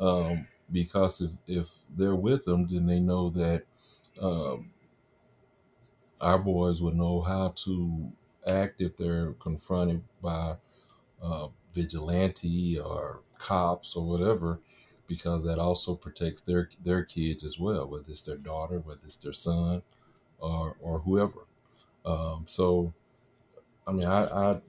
Um, 0.00 0.46
because 0.70 1.20
if, 1.20 1.30
if 1.46 1.70
they're 1.96 2.16
with 2.16 2.44
them, 2.44 2.66
then 2.68 2.86
they 2.86 2.98
know 2.98 3.30
that 3.30 3.64
um, 4.20 4.70
our 6.20 6.38
boys 6.38 6.82
would 6.82 6.94
know 6.94 7.20
how 7.20 7.52
to 7.56 8.10
act 8.46 8.80
if 8.80 8.96
they're 8.96 9.32
confronted 9.34 10.02
by 10.20 10.56
uh, 11.22 11.48
vigilante 11.72 12.78
or 12.78 13.20
cops 13.38 13.96
or 13.96 14.06
whatever, 14.06 14.60
because 15.06 15.44
that 15.44 15.58
also 15.58 15.94
protects 15.94 16.40
their 16.40 16.68
their 16.84 17.04
kids 17.04 17.44
as 17.44 17.58
well, 17.58 17.88
whether 17.88 18.08
it's 18.08 18.22
their 18.22 18.36
daughter, 18.36 18.78
whether 18.80 19.00
it's 19.04 19.16
their 19.18 19.32
son, 19.32 19.82
or 20.38 20.76
or 20.80 21.00
whoever. 21.00 21.46
Um, 22.04 22.44
so, 22.46 22.92
I 23.86 23.92
mean, 23.92 24.08
I, 24.08 24.24
I 24.24 24.60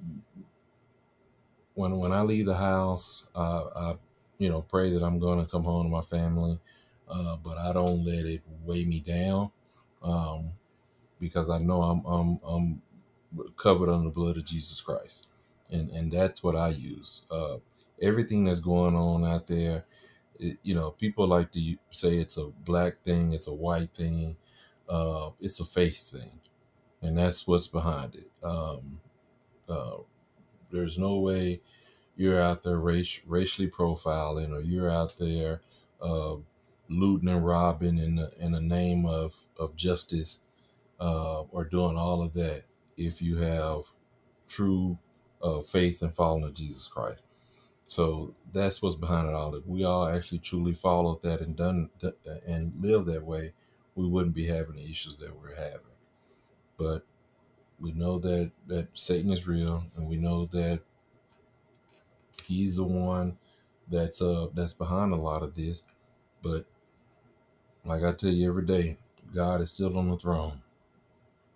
when 1.75 1.97
when 1.99 2.11
I 2.11 2.21
leave 2.21 2.45
the 2.47 2.55
house, 2.57 3.25
uh, 3.35 3.65
I 3.75 3.95
you 4.39 4.49
know 4.49 4.61
pray 4.61 4.91
that 4.91 5.03
I'm 5.03 5.19
going 5.19 5.43
to 5.43 5.49
come 5.51 5.63
home 5.65 5.85
to 5.85 5.89
my 5.91 6.01
family, 6.01 6.59
uh, 7.09 7.37
but 7.37 7.57
I 7.57 7.73
don't 7.73 8.05
let 8.05 8.25
it 8.25 8.41
weigh 8.65 8.85
me 8.85 8.99
down 9.01 9.51
um, 10.03 10.53
because 11.19 11.49
I 11.49 11.59
know 11.59 11.81
I'm 11.83 12.05
I'm 12.05 12.39
I'm 12.47 12.81
covered 13.57 13.89
under 13.89 14.05
the 14.05 14.15
blood 14.15 14.37
of 14.37 14.45
Jesus 14.45 14.81
Christ, 14.81 15.31
and 15.71 15.89
and 15.91 16.11
that's 16.11 16.43
what 16.43 16.55
I 16.55 16.69
use. 16.69 17.23
Uh, 17.31 17.57
everything 18.01 18.45
that's 18.45 18.61
going 18.61 18.95
on 18.95 19.25
out 19.25 19.47
there, 19.47 19.85
it, 20.39 20.57
you 20.63 20.75
know, 20.75 20.91
people 20.91 21.27
like 21.27 21.51
to 21.53 21.77
say 21.91 22.15
it's 22.17 22.37
a 22.37 22.47
black 22.65 23.03
thing, 23.03 23.33
it's 23.33 23.47
a 23.47 23.53
white 23.53 23.93
thing, 23.93 24.37
uh, 24.89 25.31
it's 25.41 25.59
a 25.59 25.65
faith 25.65 26.11
thing, 26.11 26.39
and 27.01 27.17
that's 27.17 27.47
what's 27.47 27.67
behind 27.67 28.15
it. 28.15 28.29
Um, 28.43 28.99
uh, 29.69 29.97
there's 30.71 30.97
no 30.97 31.19
way 31.19 31.61
you're 32.15 32.41
out 32.41 32.63
there 32.63 32.77
race, 32.77 33.21
racially 33.25 33.69
profiling 33.69 34.51
or 34.51 34.61
you're 34.61 34.91
out 34.91 35.15
there 35.19 35.61
uh, 36.01 36.35
looting 36.89 37.29
and 37.29 37.45
robbing 37.45 37.97
in 37.97 38.15
the 38.15 38.31
in 38.39 38.51
the 38.51 38.61
name 38.61 39.05
of 39.05 39.35
of 39.57 39.75
justice 39.75 40.41
uh, 40.99 41.41
or 41.43 41.65
doing 41.65 41.97
all 41.97 42.21
of 42.21 42.33
that 42.33 42.63
if 42.97 43.21
you 43.21 43.37
have 43.37 43.83
true 44.47 44.97
uh, 45.41 45.61
faith 45.61 46.01
and 46.01 46.13
following 46.13 46.43
of 46.43 46.53
Jesus 46.53 46.87
Christ. 46.87 47.23
So 47.87 48.35
that's 48.53 48.81
what's 48.81 48.95
behind 48.95 49.27
it 49.27 49.35
all. 49.35 49.55
If 49.55 49.65
we 49.67 49.83
all 49.83 50.07
actually 50.07 50.39
truly 50.39 50.73
followed 50.73 51.21
that 51.23 51.41
and 51.41 51.55
done 51.55 51.89
and 52.47 52.73
live 52.79 53.05
that 53.07 53.23
way, 53.23 53.53
we 53.95 54.07
wouldn't 54.07 54.35
be 54.35 54.47
having 54.47 54.75
the 54.77 54.89
issues 54.89 55.17
that 55.17 55.35
we're 55.39 55.55
having. 55.55 55.81
But 56.77 57.05
we 57.83 57.91
know 57.91 58.17
that 58.19 58.49
that 58.67 58.87
Satan 58.93 59.31
is 59.31 59.45
real, 59.45 59.83
and 59.97 60.07
we 60.07 60.15
know 60.15 60.45
that 60.45 60.79
he's 62.43 62.77
the 62.77 62.83
one 62.83 63.37
that's 63.91 64.21
uh 64.21 64.47
that's 64.53 64.73
behind 64.73 65.11
a 65.11 65.17
lot 65.17 65.43
of 65.43 65.53
this. 65.53 65.83
But 66.41 66.65
like 67.83 68.03
I 68.03 68.13
tell 68.13 68.29
you 68.31 68.47
every 68.49 68.65
day, 68.65 68.97
God 69.35 69.59
is 69.59 69.71
still 69.71 69.97
on 69.97 70.09
the 70.09 70.17
throne. 70.17 70.61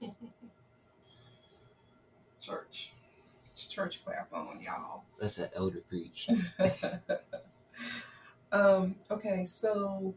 Church. 2.41 2.91
Church 3.55 4.03
clap 4.03 4.31
on 4.33 4.59
y'all. 4.61 5.03
That's 5.19 5.37
an 5.37 5.49
elder 5.55 5.81
preach. 5.89 6.29
um, 8.51 8.95
okay, 9.09 9.45
so 9.45 10.13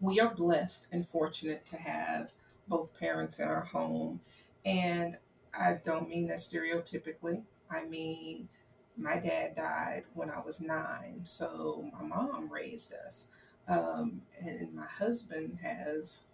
we 0.00 0.18
are 0.20 0.34
blessed 0.34 0.88
and 0.92 1.06
fortunate 1.06 1.64
to 1.66 1.76
have 1.76 2.32
both 2.68 2.98
parents 2.98 3.38
in 3.38 3.48
our 3.48 3.62
home. 3.62 4.20
And 4.66 5.18
I 5.58 5.78
don't 5.84 6.10
mean 6.10 6.28
that 6.28 6.38
stereotypically. 6.38 7.44
I 7.70 7.84
mean, 7.86 8.50
my 8.98 9.18
dad 9.18 9.56
died 9.56 10.04
when 10.14 10.30
I 10.30 10.40
was 10.40 10.60
nine, 10.60 11.22
so 11.24 11.90
my 11.98 12.06
mom 12.06 12.52
raised 12.52 12.94
us. 12.94 13.30
Um, 13.68 14.22
and 14.40 14.74
my 14.74 14.86
husband 14.86 15.58
has 15.62 16.24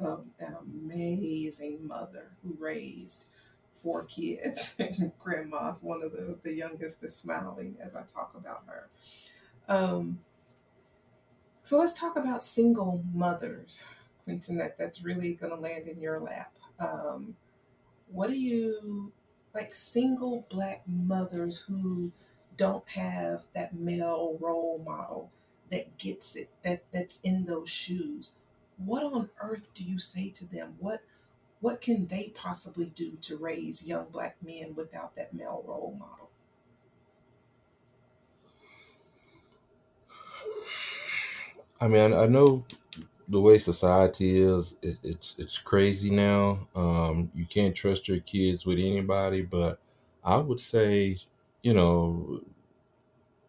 um, 0.00 0.32
an 0.40 0.56
amazing 0.62 1.86
mother 1.86 2.32
who 2.42 2.56
raised 2.60 3.26
four 3.72 4.04
kids. 4.04 4.76
And 4.80 5.12
grandma, 5.18 5.74
one 5.80 6.02
of 6.02 6.12
the, 6.12 6.38
the 6.42 6.54
youngest, 6.54 7.02
is 7.04 7.16
smiling 7.16 7.76
as 7.80 7.96
I 7.96 8.02
talk 8.04 8.34
about 8.36 8.64
her. 8.66 8.88
Um, 9.68 10.20
so 11.62 11.78
let's 11.78 11.98
talk 11.98 12.16
about 12.16 12.42
single 12.42 13.02
mothers, 13.14 13.86
Quentin. 14.24 14.58
That, 14.58 14.78
that's 14.78 15.02
really 15.02 15.34
going 15.34 15.54
to 15.54 15.58
land 15.60 15.88
in 15.88 16.00
your 16.00 16.20
lap. 16.20 16.56
Um, 16.78 17.36
what 18.14 18.30
do 18.30 18.38
you 18.38 19.12
like 19.54 19.74
single 19.74 20.46
black 20.48 20.82
mothers 20.86 21.58
who 21.62 22.10
don't 22.56 22.88
have 22.90 23.42
that 23.54 23.74
male 23.74 24.38
role 24.40 24.80
model 24.84 25.30
that 25.70 25.98
gets 25.98 26.36
it 26.36 26.48
that 26.62 26.84
that's 26.92 27.20
in 27.22 27.44
those 27.44 27.68
shoes 27.68 28.36
what 28.76 29.02
on 29.02 29.28
earth 29.42 29.74
do 29.74 29.84
you 29.84 29.98
say 29.98 30.30
to 30.30 30.46
them 30.46 30.76
what 30.78 31.00
what 31.64 31.80
can 31.80 32.06
they 32.08 32.30
possibly 32.34 32.90
do 32.90 33.12
to 33.22 33.38
raise 33.38 33.88
young 33.88 34.06
black 34.12 34.36
men 34.42 34.74
without 34.74 35.16
that 35.16 35.32
male 35.32 35.64
role 35.66 35.96
model? 35.98 36.28
I 41.80 41.88
mean, 41.88 42.12
I, 42.12 42.26
know 42.26 42.66
the 43.28 43.40
way 43.40 43.58
society 43.58 44.38
is, 44.40 44.76
it, 44.82 44.98
it's 45.02 45.38
it's 45.38 45.58
crazy 45.58 46.10
now. 46.10 46.68
Um, 46.74 47.30
you 47.34 47.46
can't 47.46 47.74
trust 47.74 48.08
your 48.08 48.20
kids 48.20 48.66
with 48.66 48.78
anybody, 48.78 49.42
but 49.42 49.80
I 50.24 50.36
would 50.38 50.60
say, 50.60 51.18
you 51.62 51.74
know, 51.74 52.42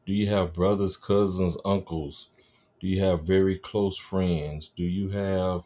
do 0.05 0.13
you 0.13 0.27
have 0.27 0.53
brothers, 0.53 0.97
cousins, 0.97 1.57
uncles? 1.65 2.31
Do 2.79 2.87
you 2.87 3.01
have 3.01 3.23
very 3.23 3.57
close 3.57 3.97
friends? 3.97 4.69
Do 4.69 4.83
you 4.83 5.09
have 5.09 5.63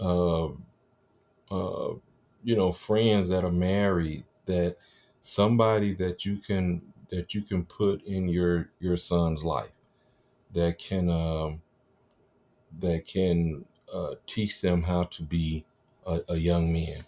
uh, 0.00 0.48
uh, 1.50 1.94
you 2.42 2.56
know, 2.56 2.72
friends 2.72 3.28
that 3.28 3.44
are 3.44 3.50
married, 3.52 4.24
that 4.46 4.76
somebody 5.20 5.94
that 5.94 6.24
you 6.24 6.36
can 6.36 6.82
that 7.10 7.34
you 7.34 7.42
can 7.42 7.64
put 7.64 8.02
in 8.04 8.28
your 8.28 8.70
your 8.80 8.96
son's 8.96 9.44
life, 9.44 9.72
that 10.52 10.78
can 10.78 11.10
um, 11.10 11.62
that 12.80 13.06
can 13.06 13.64
uh, 13.92 14.14
teach 14.26 14.60
them 14.60 14.82
how 14.82 15.04
to 15.04 15.22
be 15.22 15.64
a, 16.06 16.20
a 16.30 16.36
young 16.36 16.72
man. 16.72 17.00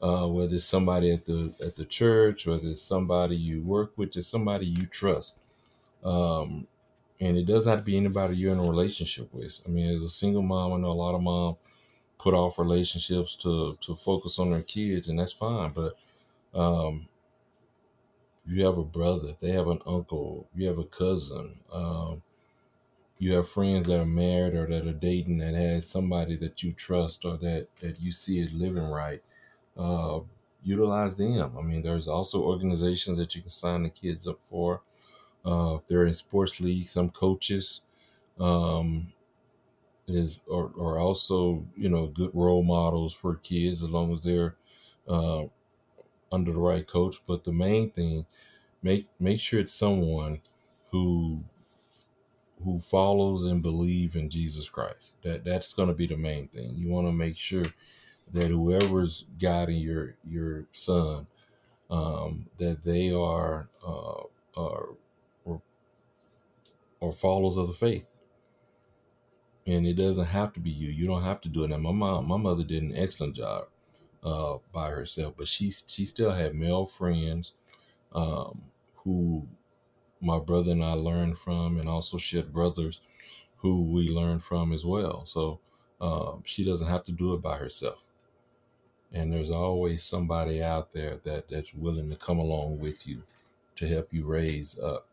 Uh, 0.00 0.28
whether 0.28 0.54
it's 0.54 0.64
somebody 0.64 1.12
at 1.12 1.24
the 1.24 1.52
at 1.66 1.74
the 1.74 1.84
church, 1.84 2.46
whether 2.46 2.68
it's 2.68 2.82
somebody 2.82 3.34
you 3.34 3.62
work 3.62 3.92
with, 3.96 4.12
just 4.12 4.30
somebody 4.30 4.66
you 4.66 4.86
trust. 4.86 5.36
Um, 6.04 6.68
and 7.20 7.36
it 7.36 7.46
doesn't 7.46 7.68
have 7.70 7.80
to 7.80 7.84
be 7.84 7.96
anybody 7.96 8.36
you're 8.36 8.52
in 8.52 8.60
a 8.60 8.62
relationship 8.62 9.28
with. 9.34 9.60
I 9.66 9.70
mean, 9.70 9.92
as 9.92 10.02
a 10.02 10.08
single 10.08 10.42
mom, 10.42 10.72
I 10.72 10.76
know 10.76 10.90
a 10.90 10.92
lot 10.92 11.16
of 11.16 11.22
mom 11.22 11.56
put 12.18 12.34
off 12.34 12.58
relationships 12.58 13.34
to 13.36 13.76
to 13.80 13.94
focus 13.94 14.38
on 14.38 14.50
their 14.50 14.62
kids, 14.62 15.08
and 15.08 15.18
that's 15.18 15.32
fine. 15.32 15.72
But 15.72 15.94
um, 16.54 17.08
you 18.46 18.64
have 18.64 18.78
a 18.78 18.84
brother, 18.84 19.34
they 19.40 19.50
have 19.50 19.68
an 19.68 19.80
uncle, 19.86 20.48
you 20.54 20.66
have 20.68 20.78
a 20.78 20.84
cousin, 20.84 21.58
um, 21.72 22.22
you 23.18 23.34
have 23.34 23.48
friends 23.48 23.86
that 23.86 24.00
are 24.00 24.06
married 24.06 24.54
or 24.54 24.66
that 24.66 24.86
are 24.86 24.92
dating 24.92 25.38
that 25.38 25.54
has 25.54 25.88
somebody 25.88 26.36
that 26.36 26.62
you 26.62 26.72
trust 26.72 27.24
or 27.24 27.36
that 27.38 27.68
that 27.80 28.00
you 28.00 28.12
see 28.12 28.38
is 28.40 28.52
living 28.52 28.84
right. 28.90 29.22
Uh, 29.76 30.20
utilize 30.62 31.16
them. 31.16 31.56
I 31.58 31.62
mean, 31.62 31.82
there's 31.82 32.08
also 32.08 32.42
organizations 32.42 33.18
that 33.18 33.34
you 33.34 33.42
can 33.42 33.50
sign 33.50 33.84
the 33.84 33.90
kids 33.90 34.26
up 34.26 34.40
for. 34.42 34.82
Uh, 35.44 35.78
if 35.80 35.86
they're 35.86 36.06
in 36.06 36.14
sports 36.14 36.60
leagues, 36.60 36.90
some 36.90 37.10
coaches. 37.10 37.82
Um, 38.38 39.12
is 40.08 40.40
are, 40.50 40.70
are 40.78 40.98
also 40.98 41.66
you 41.76 41.88
know 41.88 42.06
good 42.06 42.30
role 42.34 42.62
models 42.62 43.14
for 43.14 43.36
kids 43.36 43.82
as 43.82 43.90
long 43.90 44.10
as 44.10 44.22
they're 44.22 44.56
uh, 45.06 45.44
under 46.32 46.52
the 46.52 46.60
right 46.60 46.86
coach. 46.86 47.16
But 47.26 47.44
the 47.44 47.52
main 47.52 47.90
thing, 47.90 48.26
make 48.82 49.08
make 49.20 49.40
sure 49.40 49.60
it's 49.60 49.74
someone 49.74 50.40
who 50.90 51.44
who 52.64 52.80
follows 52.80 53.46
and 53.46 53.62
believe 53.62 54.16
in 54.16 54.30
Jesus 54.30 54.68
Christ. 54.68 55.14
That 55.22 55.44
that's 55.44 55.74
going 55.74 55.88
to 55.88 55.94
be 55.94 56.06
the 56.06 56.16
main 56.16 56.48
thing. 56.48 56.72
You 56.76 56.88
want 56.88 57.06
to 57.06 57.12
make 57.12 57.36
sure 57.36 57.64
that 58.32 58.48
whoever's 58.48 59.24
guiding 59.38 59.78
your 59.78 60.16
your 60.28 60.66
son, 60.72 61.26
um, 61.90 62.46
that 62.58 62.82
they 62.82 63.12
are 63.12 63.68
uh, 63.86 64.22
are 64.56 64.88
or, 65.44 65.62
or 67.00 67.12
followers 67.12 67.56
of 67.56 67.68
the 67.68 67.74
faith. 67.74 68.10
And 69.66 69.86
it 69.86 69.94
doesn't 69.94 70.26
have 70.26 70.52
to 70.54 70.60
be 70.60 70.70
you. 70.70 70.88
You 70.88 71.06
don't 71.06 71.24
have 71.24 71.42
to 71.42 71.48
do 71.50 71.64
it. 71.64 71.68
Now, 71.68 71.76
my 71.78 71.92
mom, 71.92 72.26
my 72.28 72.38
mother 72.38 72.64
did 72.64 72.82
an 72.82 72.96
excellent 72.96 73.36
job 73.36 73.66
uh, 74.24 74.58
by 74.72 74.90
herself, 74.90 75.34
but 75.36 75.48
she 75.48 75.70
she 75.70 76.06
still 76.06 76.32
had 76.32 76.54
male 76.54 76.86
friends 76.86 77.52
um, 78.14 78.62
who 79.04 79.46
my 80.20 80.38
brother 80.38 80.72
and 80.72 80.84
I 80.84 80.92
learned 80.92 81.38
from, 81.38 81.78
and 81.78 81.88
also 81.88 82.18
she 82.18 82.36
had 82.36 82.52
brothers 82.52 83.00
who 83.58 83.82
we 83.82 84.08
learned 84.08 84.42
from 84.42 84.72
as 84.72 84.84
well. 84.84 85.26
So 85.26 85.60
um, 86.00 86.42
she 86.44 86.64
doesn't 86.64 86.88
have 86.88 87.04
to 87.04 87.12
do 87.12 87.34
it 87.34 87.42
by 87.42 87.56
herself. 87.56 88.04
And 89.12 89.32
there's 89.32 89.50
always 89.50 90.04
somebody 90.04 90.62
out 90.62 90.92
there 90.92 91.16
that, 91.24 91.48
that's 91.48 91.74
willing 91.74 92.10
to 92.10 92.16
come 92.16 92.38
along 92.38 92.80
with 92.80 93.06
you 93.06 93.22
to 93.76 93.88
help 93.88 94.12
you 94.12 94.26
raise 94.26 94.78
up 94.78 95.06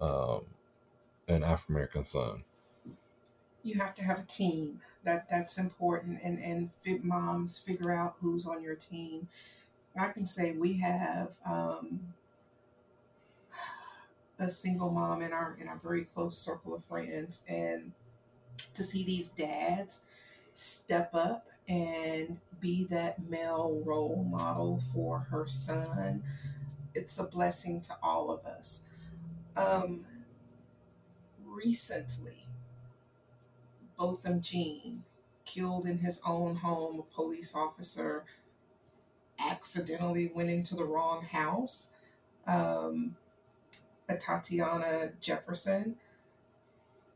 um, 0.00 0.42
an 1.28 1.42
African 1.42 1.74
American 1.74 2.04
son. 2.04 2.44
You 3.62 3.78
have 3.80 3.94
to 3.94 4.04
have 4.04 4.20
a 4.20 4.24
team. 4.24 4.80
That 5.02 5.30
that's 5.30 5.56
important, 5.56 6.20
and 6.22 6.38
and 6.38 6.74
fit 6.74 7.02
moms 7.02 7.58
figure 7.58 7.90
out 7.90 8.16
who's 8.20 8.46
on 8.46 8.62
your 8.62 8.74
team. 8.74 9.28
I 9.98 10.08
can 10.08 10.26
say 10.26 10.52
we 10.52 10.74
have 10.78 11.36
um, 11.46 12.00
a 14.40 14.48
single 14.48 14.90
mom 14.90 15.22
in 15.22 15.32
our 15.32 15.56
in 15.60 15.68
our 15.68 15.78
very 15.82 16.04
close 16.04 16.38
circle 16.38 16.74
of 16.74 16.84
friends, 16.84 17.44
and 17.48 17.92
to 18.74 18.82
see 18.82 19.04
these 19.04 19.28
dads 19.28 20.02
step 20.54 21.10
up 21.14 21.46
and 21.68 22.38
be 22.60 22.84
that 22.84 23.28
male 23.28 23.80
role 23.84 24.26
model 24.28 24.80
for 24.92 25.20
her 25.30 25.46
son, 25.46 26.22
it's 26.94 27.18
a 27.18 27.24
blessing 27.24 27.80
to 27.80 27.94
all 28.02 28.30
of 28.30 28.44
us. 28.44 28.82
Um, 29.56 30.00
recently, 31.46 32.46
Botham 33.96 34.40
Jean 34.40 35.04
killed 35.44 35.86
in 35.86 35.98
his 35.98 36.20
own 36.26 36.56
home. 36.56 36.98
A 37.00 37.14
police 37.14 37.54
officer 37.54 38.24
accidentally 39.38 40.30
went 40.34 40.50
into 40.50 40.74
the 40.74 40.84
wrong 40.84 41.22
house. 41.24 41.92
Um, 42.46 43.16
Tatiana 44.16 45.10
Jefferson 45.20 45.96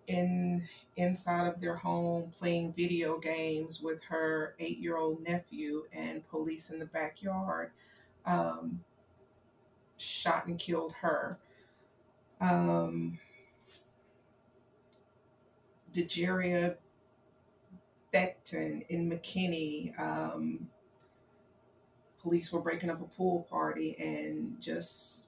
in 0.07 0.62
inside 0.96 1.46
of 1.46 1.61
their 1.61 1.76
home 1.76 2.30
playing 2.37 2.72
video 2.74 3.18
games 3.18 3.80
with 3.80 4.02
her 4.04 4.54
eight-year-old 4.59 5.22
nephew 5.22 5.85
and 5.92 6.28
police 6.28 6.70
in 6.70 6.78
the 6.78 6.87
backyard 6.87 7.70
um, 8.26 8.80
shot 9.96 10.46
and 10.46 10.59
killed 10.59 10.92
her. 11.00 11.38
Um, 12.40 13.18
Dajerria 15.92 16.76
Becton 18.12 18.85
in 18.88 19.11
McKinney 19.11 19.98
um, 19.98 20.68
police 22.20 22.52
were 22.52 22.61
breaking 22.61 22.90
up 22.90 23.00
a 23.00 23.04
pool 23.04 23.46
party 23.50 23.96
and 23.98 24.61
just 24.61 25.26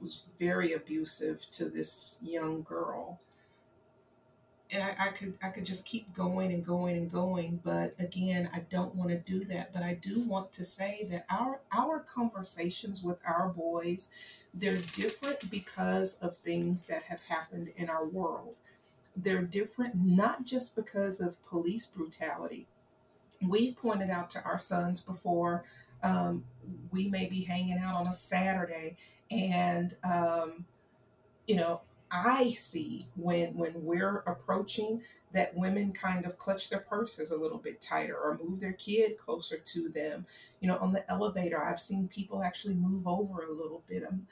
was 0.00 0.24
very 0.38 0.72
abusive 0.72 1.48
to 1.50 1.68
this 1.68 2.20
young 2.22 2.62
girl 2.62 3.20
and 4.70 4.82
I, 4.82 5.06
I 5.06 5.08
could 5.08 5.34
I 5.42 5.48
could 5.48 5.64
just 5.64 5.86
keep 5.86 6.12
going 6.12 6.52
and 6.52 6.64
going 6.64 6.96
and 6.96 7.10
going, 7.10 7.60
but 7.64 7.94
again, 7.98 8.50
I 8.52 8.60
don't 8.68 8.94
want 8.94 9.10
to 9.10 9.18
do 9.18 9.44
that. 9.46 9.72
But 9.72 9.82
I 9.82 9.94
do 9.94 10.28
want 10.28 10.52
to 10.52 10.64
say 10.64 11.06
that 11.10 11.24
our 11.30 11.60
our 11.72 12.00
conversations 12.00 13.02
with 13.02 13.18
our 13.26 13.48
boys, 13.48 14.10
they're 14.52 14.76
different 14.94 15.50
because 15.50 16.18
of 16.18 16.36
things 16.36 16.84
that 16.84 17.02
have 17.04 17.20
happened 17.28 17.72
in 17.76 17.88
our 17.88 18.06
world. 18.06 18.56
They're 19.16 19.42
different 19.42 19.94
not 19.96 20.44
just 20.44 20.76
because 20.76 21.20
of 21.20 21.44
police 21.46 21.86
brutality. 21.86 22.66
We've 23.40 23.76
pointed 23.76 24.10
out 24.10 24.30
to 24.30 24.42
our 24.42 24.58
sons 24.58 25.00
before. 25.00 25.64
Um, 26.02 26.44
we 26.90 27.08
may 27.08 27.26
be 27.26 27.42
hanging 27.42 27.78
out 27.78 27.94
on 27.94 28.06
a 28.06 28.12
Saturday, 28.12 28.96
and 29.30 29.94
um, 30.04 30.64
you 31.46 31.56
know 31.56 31.82
I 32.10 32.50
see 32.50 33.06
when 33.16 33.54
when 33.54 33.72
we're 33.84 34.18
approaching 34.26 35.02
that 35.32 35.54
women 35.54 35.92
kind 35.92 36.24
of 36.24 36.38
clutch 36.38 36.70
their 36.70 36.80
purses 36.80 37.30
a 37.30 37.36
little 37.36 37.58
bit 37.58 37.80
tighter 37.80 38.16
or 38.16 38.38
move 38.42 38.60
their 38.60 38.72
kid 38.72 39.18
closer 39.18 39.58
to 39.58 39.88
them. 39.90 40.24
You 40.60 40.68
know, 40.68 40.78
on 40.78 40.92
the 40.92 41.08
elevator, 41.10 41.62
I've 41.62 41.80
seen 41.80 42.08
people 42.08 42.42
actually 42.42 42.74
move 42.74 43.06
over 43.06 43.42
a 43.42 43.52
little 43.52 43.82
bit. 43.86 44.04
Um, 44.06 44.26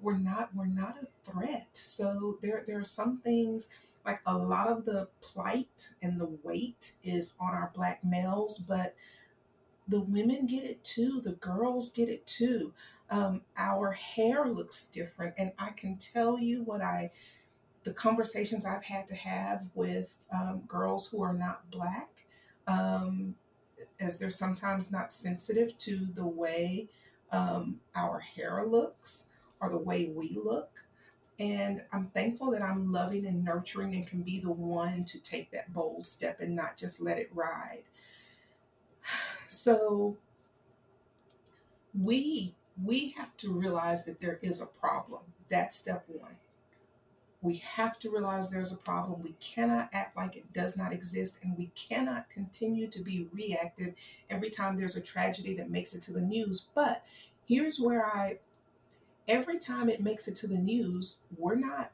we're 0.00 0.18
not 0.18 0.54
we're 0.54 0.66
not 0.66 0.98
a 1.02 1.30
threat. 1.30 1.68
So 1.72 2.38
there 2.42 2.62
there 2.66 2.78
are 2.78 2.84
some 2.84 3.18
things 3.18 3.68
like 4.04 4.20
a 4.24 4.36
lot 4.36 4.68
of 4.68 4.84
the 4.84 5.08
plight 5.20 5.90
and 6.00 6.20
the 6.20 6.30
weight 6.44 6.92
is 7.02 7.34
on 7.40 7.54
our 7.54 7.72
black 7.74 8.04
males, 8.04 8.58
but 8.58 8.94
the 9.88 10.00
women 10.00 10.46
get 10.46 10.62
it 10.64 10.84
too. 10.84 11.20
The 11.20 11.32
girls 11.32 11.90
get 11.90 12.08
it 12.08 12.24
too 12.26 12.72
um, 13.10 13.42
our 13.56 13.92
hair 13.92 14.46
looks 14.46 14.88
different. 14.88 15.34
And 15.38 15.52
I 15.58 15.70
can 15.70 15.96
tell 15.96 16.38
you 16.38 16.62
what 16.62 16.80
I, 16.80 17.10
the 17.84 17.92
conversations 17.92 18.64
I've 18.64 18.84
had 18.84 19.06
to 19.08 19.14
have 19.14 19.64
with 19.74 20.16
um, 20.32 20.62
girls 20.66 21.08
who 21.08 21.22
are 21.22 21.34
not 21.34 21.70
black, 21.70 22.26
um, 22.66 23.34
as 24.00 24.18
they're 24.18 24.30
sometimes 24.30 24.90
not 24.90 25.12
sensitive 25.12 25.76
to 25.78 26.06
the 26.14 26.26
way 26.26 26.88
um, 27.30 27.80
our 27.94 28.18
hair 28.18 28.64
looks 28.66 29.26
or 29.60 29.68
the 29.68 29.78
way 29.78 30.10
we 30.14 30.38
look. 30.42 30.84
And 31.38 31.84
I'm 31.92 32.06
thankful 32.06 32.50
that 32.52 32.62
I'm 32.62 32.90
loving 32.90 33.26
and 33.26 33.44
nurturing 33.44 33.94
and 33.94 34.06
can 34.06 34.22
be 34.22 34.40
the 34.40 34.50
one 34.50 35.04
to 35.04 35.20
take 35.20 35.50
that 35.50 35.72
bold 35.72 36.06
step 36.06 36.40
and 36.40 36.56
not 36.56 36.76
just 36.76 37.00
let 37.00 37.18
it 37.18 37.30
ride. 37.32 37.84
So 39.48 40.16
we 41.94 42.56
we 42.82 43.10
have 43.10 43.36
to 43.38 43.52
realize 43.52 44.04
that 44.04 44.20
there 44.20 44.38
is 44.42 44.60
a 44.60 44.66
problem. 44.66 45.22
That's 45.48 45.76
step 45.76 46.04
one. 46.08 46.36
We 47.42 47.56
have 47.56 47.98
to 48.00 48.10
realize 48.10 48.50
there's 48.50 48.72
a 48.72 48.76
problem. 48.76 49.22
We 49.22 49.34
cannot 49.40 49.90
act 49.92 50.16
like 50.16 50.36
it 50.36 50.52
does 50.52 50.76
not 50.76 50.92
exist, 50.92 51.38
and 51.42 51.56
we 51.56 51.70
cannot 51.74 52.28
continue 52.28 52.88
to 52.88 53.02
be 53.02 53.28
reactive 53.32 53.94
every 54.28 54.50
time 54.50 54.76
there's 54.76 54.96
a 54.96 55.02
tragedy 55.02 55.54
that 55.54 55.70
makes 55.70 55.94
it 55.94 56.02
to 56.02 56.12
the 56.12 56.22
news. 56.22 56.66
But 56.74 57.04
here's 57.46 57.78
where 57.78 58.04
I, 58.04 58.38
every 59.28 59.58
time 59.58 59.88
it 59.88 60.00
makes 60.00 60.26
it 60.26 60.34
to 60.36 60.48
the 60.48 60.58
news, 60.58 61.18
we're 61.36 61.56
not, 61.56 61.92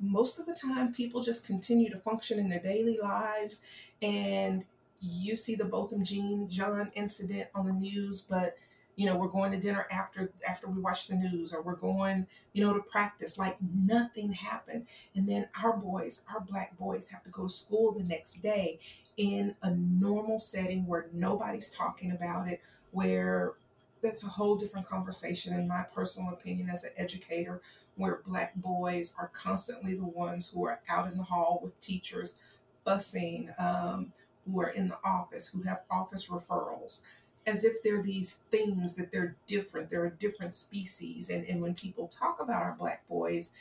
most 0.00 0.40
of 0.40 0.46
the 0.46 0.54
time, 0.54 0.92
people 0.92 1.22
just 1.22 1.46
continue 1.46 1.90
to 1.90 1.98
function 1.98 2.38
in 2.38 2.48
their 2.48 2.60
daily 2.60 2.98
lives. 3.00 3.64
And 4.02 4.64
you 5.00 5.36
see 5.36 5.54
the 5.54 5.64
Botham 5.64 6.02
Jean 6.02 6.48
John 6.48 6.90
incident 6.94 7.50
on 7.54 7.66
the 7.66 7.72
news, 7.72 8.20
but 8.22 8.56
you 8.96 9.06
know 9.06 9.16
we're 9.16 9.28
going 9.28 9.52
to 9.52 9.60
dinner 9.60 9.86
after 9.92 10.32
after 10.48 10.68
we 10.68 10.80
watch 10.80 11.06
the 11.06 11.14
news 11.14 11.54
or 11.54 11.62
we're 11.62 11.76
going 11.76 12.26
you 12.54 12.64
know 12.64 12.72
to 12.72 12.80
practice 12.80 13.38
like 13.38 13.56
nothing 13.60 14.32
happened. 14.32 14.86
And 15.14 15.28
then 15.28 15.48
our 15.62 15.76
boys 15.76 16.24
our 16.32 16.40
black 16.40 16.76
boys 16.78 17.08
have 17.10 17.22
to 17.24 17.30
go 17.30 17.44
to 17.44 17.48
school 17.48 17.92
the 17.92 18.04
next 18.04 18.36
day 18.36 18.78
in 19.16 19.54
a 19.62 19.70
normal 19.70 20.38
setting 20.38 20.86
where 20.86 21.06
nobody's 21.12 21.70
talking 21.70 22.12
about 22.12 22.48
it 22.48 22.60
where 22.90 23.54
that's 24.02 24.24
a 24.24 24.28
whole 24.28 24.56
different 24.56 24.86
conversation 24.86 25.54
in 25.54 25.66
my 25.66 25.84
personal 25.94 26.32
opinion 26.32 26.68
as 26.70 26.84
an 26.84 26.90
educator 26.96 27.60
where 27.96 28.20
black 28.26 28.54
boys 28.56 29.14
are 29.18 29.28
constantly 29.28 29.94
the 29.94 30.04
ones 30.04 30.50
who 30.50 30.64
are 30.64 30.80
out 30.88 31.10
in 31.10 31.16
the 31.16 31.24
hall 31.24 31.60
with 31.62 31.78
teachers 31.80 32.38
fussing 32.84 33.50
um, 33.58 34.12
who 34.46 34.60
are 34.60 34.70
in 34.70 34.88
the 34.88 34.98
office 35.02 35.48
who 35.48 35.62
have 35.62 35.80
office 35.90 36.28
referrals 36.28 37.02
as 37.46 37.64
if 37.64 37.82
they're 37.82 38.02
these 38.02 38.42
things 38.50 38.94
that 38.96 39.12
they're 39.12 39.36
different. 39.46 39.88
They're 39.88 40.06
a 40.06 40.10
different 40.10 40.54
species. 40.54 41.30
And, 41.30 41.44
and 41.46 41.62
when 41.62 41.74
people 41.74 42.08
talk 42.08 42.40
about 42.40 42.62
our 42.62 42.74
black 42.78 43.06
boys 43.08 43.52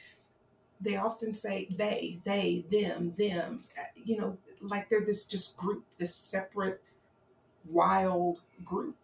they 0.82 0.98
often 0.98 1.34
say 1.34 1.68
they 1.76 2.20
they 2.26 2.66
them 2.70 3.14
them 3.18 3.64
uh, 3.80 3.84
you 4.04 4.18
know 4.18 4.38
like 4.62 4.90
they're 4.90 5.06
this 5.06 5.26
just 5.28 5.58
group 5.58 5.84
this 5.98 6.14
separate 6.16 6.82
wild 7.70 8.42
group. 8.64 8.96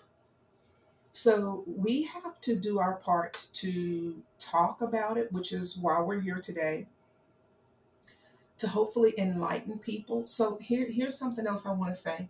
So 1.14 1.64
we 1.68 2.04
have 2.04 2.40
to 2.42 2.56
do 2.56 2.80
our 2.80 2.96
part 2.96 3.48
to 3.54 4.22
talk 4.38 4.82
about 4.82 5.18
it 5.18 5.32
which 5.32 5.52
is 5.52 5.78
why 5.78 6.02
we're 6.02 6.22
here 6.22 6.40
today 6.40 6.88
to 8.58 8.68
hopefully 8.68 9.14
enlighten 9.18 9.80
people. 9.80 10.28
So 10.28 10.58
here 10.62 10.88
here's 10.90 11.18
something 11.18 11.48
else 11.48 11.66
i 11.66 11.72
want 11.72 11.94
to 11.94 12.00
say 12.00 12.30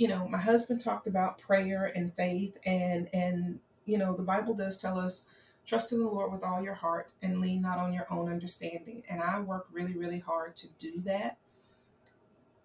you 0.00 0.08
know, 0.08 0.26
my 0.28 0.38
husband 0.40 0.80
talked 0.80 1.06
about 1.06 1.38
prayer 1.38 1.92
and 1.94 2.14
faith 2.14 2.58
and 2.66 3.08
and 3.12 3.60
you 3.84 3.98
know, 3.98 4.16
the 4.16 4.22
Bible 4.22 4.54
does 4.54 4.80
tell 4.80 4.98
us 4.98 5.26
Trust 5.66 5.92
in 5.92 6.00
the 6.00 6.08
Lord 6.08 6.32
with 6.32 6.42
all 6.42 6.62
your 6.62 6.74
heart 6.74 7.12
and 7.22 7.40
lean 7.40 7.62
not 7.62 7.78
on 7.78 7.92
your 7.92 8.06
own 8.10 8.28
understanding. 8.28 9.04
And 9.08 9.22
I 9.22 9.38
work 9.40 9.68
really, 9.72 9.96
really 9.96 10.18
hard 10.18 10.56
to 10.56 10.68
do 10.78 11.00
that. 11.02 11.38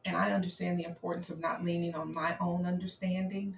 And 0.05 0.15
I 0.15 0.31
understand 0.31 0.79
the 0.79 0.85
importance 0.85 1.29
of 1.29 1.39
not 1.39 1.63
leaning 1.63 1.95
on 1.95 2.13
my 2.13 2.35
own 2.41 2.65
understanding. 2.65 3.57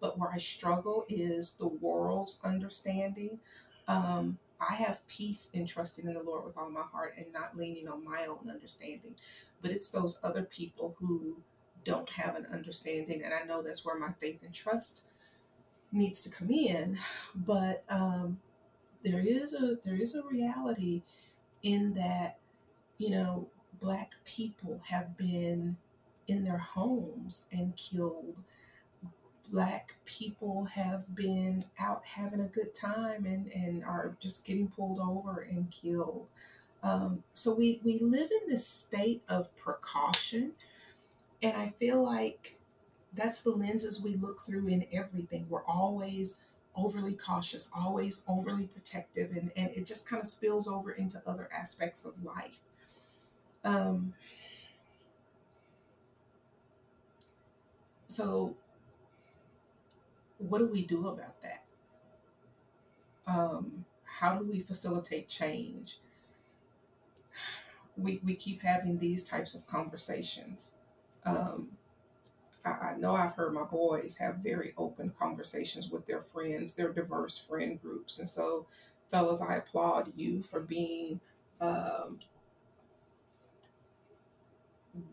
But 0.00 0.18
where 0.18 0.32
I 0.32 0.38
struggle 0.38 1.04
is 1.08 1.54
the 1.54 1.68
world's 1.68 2.40
understanding. 2.44 3.38
Um, 3.86 4.38
I 4.60 4.74
have 4.74 5.06
peace 5.06 5.50
in 5.54 5.66
trusting 5.66 6.06
in 6.06 6.14
the 6.14 6.22
Lord 6.22 6.44
with 6.44 6.56
all 6.56 6.70
my 6.70 6.82
heart 6.82 7.14
and 7.16 7.32
not 7.32 7.56
leaning 7.56 7.88
on 7.88 8.04
my 8.04 8.26
own 8.26 8.50
understanding. 8.50 9.14
But 9.62 9.70
it's 9.70 9.90
those 9.90 10.20
other 10.24 10.42
people 10.42 10.96
who 10.98 11.36
don't 11.84 12.10
have 12.10 12.36
an 12.36 12.46
understanding. 12.52 13.22
And 13.24 13.32
I 13.34 13.44
know 13.44 13.62
that's 13.62 13.84
where 13.84 13.98
my 13.98 14.12
faith 14.20 14.42
and 14.44 14.54
trust 14.54 15.06
needs 15.92 16.20
to 16.22 16.30
come 16.30 16.50
in. 16.50 16.98
But 17.34 17.84
um, 17.88 18.38
there 19.04 19.20
is 19.20 19.54
a 19.54 19.76
there 19.84 19.96
is 19.96 20.14
a 20.14 20.22
reality 20.22 21.02
in 21.62 21.94
that, 21.94 22.38
you 22.98 23.10
know, 23.10 23.48
black 23.80 24.12
people 24.24 24.80
have 24.84 25.16
been 25.16 25.76
in 26.28 26.44
their 26.44 26.58
homes 26.58 27.46
and 27.52 27.74
killed 27.76 28.42
black 29.50 29.96
people 30.04 30.64
have 30.64 31.12
been 31.14 31.64
out 31.80 32.04
having 32.04 32.40
a 32.40 32.46
good 32.46 32.72
time 32.74 33.24
and, 33.26 33.50
and 33.52 33.84
are 33.84 34.16
just 34.20 34.46
getting 34.46 34.68
pulled 34.68 35.00
over 35.00 35.46
and 35.50 35.70
killed. 35.70 36.26
Um, 36.82 37.22
so 37.34 37.54
we, 37.54 37.80
we 37.84 37.98
live 37.98 38.30
in 38.42 38.48
this 38.48 38.66
state 38.66 39.22
of 39.28 39.54
precaution. 39.56 40.52
And 41.42 41.56
I 41.56 41.66
feel 41.68 42.02
like 42.02 42.58
that's 43.14 43.42
the 43.42 43.50
lenses 43.50 44.02
we 44.02 44.16
look 44.16 44.40
through 44.40 44.68
in 44.68 44.84
everything. 44.92 45.46
We're 45.48 45.64
always 45.64 46.40
overly 46.76 47.14
cautious, 47.14 47.70
always 47.76 48.22
overly 48.28 48.66
protective, 48.66 49.32
and, 49.32 49.50
and 49.56 49.70
it 49.70 49.86
just 49.86 50.08
kind 50.08 50.20
of 50.20 50.26
spills 50.26 50.68
over 50.68 50.92
into 50.92 51.20
other 51.26 51.48
aspects 51.52 52.04
of 52.04 52.22
life. 52.24 52.60
Um, 53.64 54.14
so 58.06 58.54
what 60.38 60.58
do 60.58 60.66
we 60.66 60.84
do 60.84 61.08
about 61.08 61.40
that? 61.42 61.64
Um, 63.26 63.84
how 64.04 64.34
do 64.36 64.44
we 64.44 64.60
facilitate 64.60 65.28
change? 65.28 65.98
We, 67.96 68.20
we 68.24 68.34
keep 68.34 68.62
having 68.62 68.98
these 68.98 69.28
types 69.28 69.54
of 69.54 69.66
conversations. 69.66 70.72
Um, 71.24 71.68
I, 72.64 72.70
I 72.70 72.96
know 72.98 73.14
I've 73.14 73.34
heard 73.34 73.52
my 73.52 73.64
boys 73.64 74.18
have 74.18 74.36
very 74.36 74.74
open 74.76 75.12
conversations 75.18 75.90
with 75.90 76.06
their 76.06 76.22
friends, 76.22 76.74
their 76.74 76.92
diverse 76.92 77.38
friend 77.38 77.80
groups. 77.80 78.18
And 78.18 78.28
so, 78.28 78.66
fellas, 79.08 79.42
I 79.42 79.56
applaud 79.56 80.12
you 80.16 80.42
for 80.42 80.60
being 80.60 81.20
um, 81.60 82.18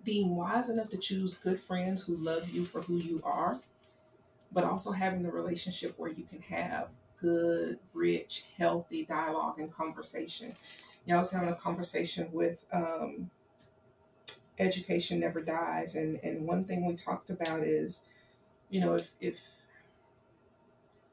being 0.04 0.36
wise 0.36 0.70
enough 0.70 0.90
to 0.90 0.98
choose 0.98 1.38
good 1.38 1.60
friends 1.60 2.06
who 2.06 2.16
love 2.16 2.50
you 2.50 2.66
for 2.66 2.82
who 2.82 2.98
you 2.98 3.22
are 3.24 3.60
but 4.52 4.64
also 4.64 4.92
having 4.92 5.26
a 5.26 5.32
relationship 5.32 5.94
where 5.98 6.12
you 6.12 6.24
can 6.24 6.42
have 6.42 6.90
good, 7.20 7.80
rich, 7.94 8.46
healthy 8.58 9.06
dialogue 9.06 9.60
and 9.60 9.74
conversation. 9.74 10.54
You 11.06 11.12
know, 11.14 11.16
I 11.16 11.20
was 11.20 11.32
having 11.32 11.50
a 11.50 11.56
conversation 11.56 12.30
with 12.32 12.66
um, 12.72 13.30
Education 14.60 15.20
Never 15.20 15.42
Dies, 15.42 15.96
and, 15.96 16.20
and 16.24 16.48
one 16.48 16.66
thing 16.66 16.86
we 16.86 16.96
talked 16.96 17.30
about 17.30 17.62
is, 17.62 18.04
you 18.70 18.82
know, 18.82 18.96
if, 18.96 19.12
if 19.20 19.42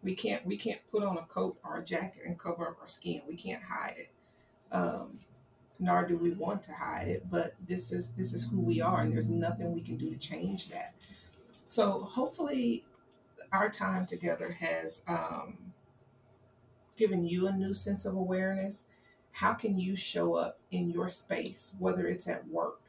we 0.02 0.14
can't 0.14 0.44
we 0.46 0.56
can't 0.56 0.80
put 0.90 1.02
on 1.02 1.16
a 1.16 1.22
coat 1.22 1.58
or 1.64 1.78
a 1.78 1.84
jacket 1.84 2.22
and 2.26 2.38
cover 2.38 2.68
up 2.68 2.76
our 2.80 2.88
skin, 2.88 3.22
we 3.28 3.36
can't 3.36 3.62
hide 3.62 3.94
it. 3.96 4.10
Um, 4.72 5.18
nor 5.78 6.06
do 6.06 6.16
we 6.16 6.30
want 6.30 6.62
to 6.64 6.72
hide 6.72 7.08
it, 7.08 7.28
but 7.30 7.54
this 7.66 7.92
is 7.92 8.14
this 8.14 8.32
is 8.32 8.48
who 8.48 8.60
we 8.60 8.80
are, 8.80 9.00
and 9.00 9.12
there's 9.12 9.30
nothing 9.30 9.72
we 9.72 9.80
can 9.80 9.96
do 9.96 10.10
to 10.10 10.16
change 10.16 10.68
that. 10.70 10.94
So 11.68 12.00
hopefully 12.00 12.84
our 13.52 13.68
time 13.68 14.06
together 14.06 14.52
has 14.52 15.04
um, 15.08 15.58
given 16.96 17.26
you 17.26 17.46
a 17.46 17.52
new 17.52 17.74
sense 17.74 18.04
of 18.04 18.14
awareness. 18.14 18.86
How 19.32 19.52
can 19.52 19.78
you 19.78 19.96
show 19.96 20.34
up 20.34 20.60
in 20.70 20.90
your 20.90 21.08
space, 21.08 21.74
whether 21.78 22.06
it's 22.06 22.28
at 22.28 22.46
work, 22.48 22.80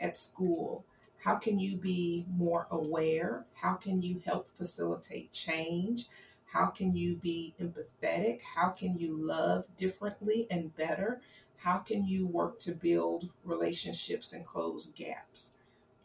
at 0.00 0.16
school? 0.16 0.84
How 1.22 1.36
can 1.36 1.58
you 1.58 1.76
be 1.76 2.26
more 2.28 2.66
aware? 2.70 3.46
How 3.54 3.74
can 3.74 4.02
you 4.02 4.20
help 4.24 4.50
facilitate 4.50 5.32
change? 5.32 6.06
How 6.46 6.66
can 6.66 6.94
you 6.94 7.16
be 7.16 7.54
empathetic? 7.60 8.40
How 8.42 8.68
can 8.68 8.98
you 8.98 9.16
love 9.16 9.74
differently 9.76 10.46
and 10.50 10.76
better? 10.76 11.20
How 11.56 11.78
can 11.78 12.06
you 12.06 12.26
work 12.26 12.58
to 12.60 12.72
build 12.72 13.30
relationships 13.44 14.32
and 14.32 14.44
close 14.44 14.86
gaps? 14.86 15.54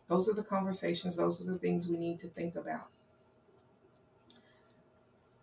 Those 0.08 0.30
are 0.30 0.36
the 0.36 0.44
conversations, 0.44 1.16
those 1.18 1.42
are 1.42 1.52
the 1.52 1.60
things 1.60 1.88
we 1.88 1.98
need 1.98 2.18
to 2.20 2.28
think 2.28 2.56
about 2.56 2.90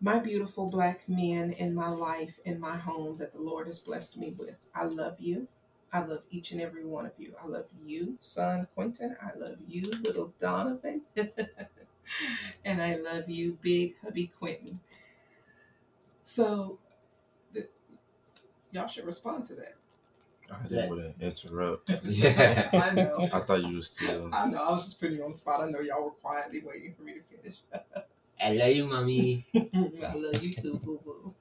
my 0.00 0.18
beautiful 0.18 0.68
black 0.68 1.08
men 1.08 1.50
in 1.50 1.74
my 1.74 1.88
life, 1.88 2.38
in 2.44 2.60
my 2.60 2.76
home 2.76 3.16
that 3.16 3.32
the 3.32 3.40
Lord 3.40 3.66
has 3.66 3.78
blessed 3.78 4.18
me 4.18 4.34
with. 4.36 4.62
I 4.74 4.84
love 4.84 5.16
you. 5.20 5.48
I 5.92 6.04
love 6.04 6.24
each 6.30 6.52
and 6.52 6.60
every 6.60 6.84
one 6.84 7.06
of 7.06 7.12
you. 7.18 7.34
I 7.42 7.46
love 7.46 7.66
you, 7.84 8.18
son 8.20 8.66
Quentin. 8.74 9.16
I 9.22 9.36
love 9.38 9.56
you, 9.66 9.90
little 10.02 10.34
Donovan. 10.38 11.02
and 12.64 12.82
I 12.82 12.96
love 12.96 13.28
you, 13.28 13.58
big 13.60 13.94
hubby 14.02 14.26
Quentin. 14.38 14.80
So, 16.24 16.78
th- 17.54 17.68
y'all 18.72 18.88
should 18.88 19.06
respond 19.06 19.44
to 19.46 19.54
that. 19.54 19.76
I 20.52 20.68
didn't 20.68 20.90
want 20.90 21.18
to 21.18 21.26
interrupt. 21.26 21.92
Yeah. 22.04 22.70
I 22.72 22.90
know. 22.90 23.28
I 23.32 23.40
thought 23.40 23.64
you 23.64 23.76
were 23.76 23.82
still. 23.82 24.30
I 24.32 24.48
know. 24.48 24.62
I 24.62 24.72
was 24.72 24.84
just 24.84 25.00
putting 25.00 25.16
you 25.16 25.24
on 25.24 25.32
the 25.32 25.38
spot. 25.38 25.60
I 25.60 25.70
know 25.70 25.80
y'all 25.80 26.04
were 26.04 26.10
quietly 26.10 26.62
waiting 26.64 26.94
for 26.94 27.02
me 27.02 27.14
to 27.14 27.20
finish. 27.22 27.60
I 28.40 28.52
love 28.52 28.70
you, 28.76 28.86
mommy. 28.86 29.44
I 29.54 30.14
love 30.14 30.42
you 30.42 30.52
too, 30.52 30.80
boo 30.84 31.00
boo. 31.04 31.34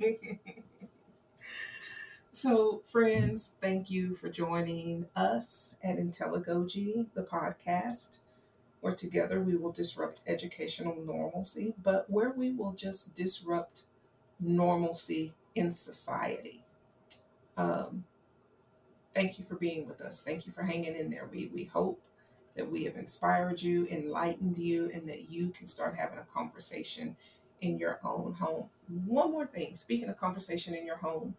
So, 2.36 2.81
friends, 2.83 3.55
thank 3.61 3.89
you 3.89 4.13
for 4.13 4.27
joining 4.27 5.05
us 5.15 5.77
at 5.81 5.97
Intelligogy, 5.97 7.07
the 7.13 7.23
podcast, 7.23 8.19
where 8.81 8.93
together 8.93 9.39
we 9.39 9.55
will 9.55 9.71
disrupt 9.71 10.21
educational 10.27 10.97
normalcy, 11.01 11.75
but 11.81 12.09
where 12.09 12.31
we 12.31 12.51
will 12.51 12.73
just 12.73 13.15
disrupt 13.15 13.86
normalcy 14.38 15.33
in 15.55 15.71
society. 15.71 16.61
Um, 17.55 18.03
thank 19.13 19.39
you 19.39 19.45
for 19.45 19.55
being 19.55 19.88
with 19.88 20.01
us. 20.01 20.21
Thank 20.21 20.45
you 20.45 20.51
for 20.51 20.63
hanging 20.63 20.93
in 20.93 21.09
there. 21.09 21.29
We, 21.31 21.49
we 21.53 21.63
hope 21.63 22.01
that 22.57 22.69
we 22.69 22.83
have 22.83 22.97
inspired 22.97 23.61
you, 23.61 23.88
enlightened 23.88 24.57
you, 24.57 24.91
and 24.93 25.07
that 25.07 25.31
you 25.31 25.51
can 25.51 25.67
start 25.67 25.95
having 25.95 26.19
a 26.19 26.23
conversation 26.23 27.15
in 27.61 27.79
your 27.79 28.01
own 28.03 28.33
home. 28.33 28.69
One 29.05 29.31
more 29.31 29.47
thing 29.47 29.73
speaking 29.73 30.09
of 30.09 30.17
conversation 30.17 30.73
in 30.73 30.86
your 30.86 30.97
home, 30.97 31.36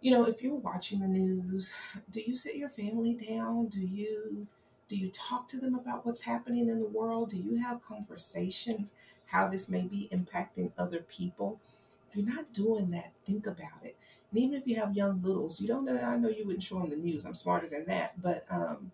you 0.00 0.10
know, 0.10 0.24
if 0.24 0.42
you're 0.42 0.54
watching 0.54 1.00
the 1.00 1.08
news, 1.08 1.76
do 2.10 2.20
you 2.20 2.36
sit 2.36 2.56
your 2.56 2.68
family 2.68 3.14
down? 3.14 3.66
Do 3.66 3.80
you 3.80 4.46
do 4.88 4.96
you 4.96 5.10
talk 5.10 5.48
to 5.48 5.58
them 5.58 5.74
about 5.74 6.06
what's 6.06 6.22
happening 6.22 6.68
in 6.68 6.78
the 6.78 6.86
world? 6.86 7.30
Do 7.30 7.38
you 7.38 7.56
have 7.56 7.82
conversations 7.82 8.94
how 9.26 9.48
this 9.48 9.68
may 9.68 9.82
be 9.82 10.08
impacting 10.12 10.70
other 10.78 11.00
people? 11.00 11.60
If 12.08 12.16
you're 12.16 12.34
not 12.34 12.52
doing 12.52 12.90
that, 12.90 13.12
think 13.24 13.46
about 13.46 13.82
it. 13.82 13.96
And 14.30 14.38
even 14.40 14.54
if 14.54 14.66
you 14.66 14.76
have 14.76 14.94
young 14.94 15.20
littles, 15.22 15.60
you 15.60 15.66
don't 15.66 15.84
know. 15.84 15.98
I 16.00 16.16
know 16.16 16.28
you 16.28 16.46
wouldn't 16.46 16.62
show 16.62 16.78
them 16.78 16.90
the 16.90 16.96
news. 16.96 17.24
I'm 17.24 17.34
smarter 17.34 17.66
than 17.66 17.86
that, 17.86 18.22
but 18.22 18.46
um, 18.48 18.92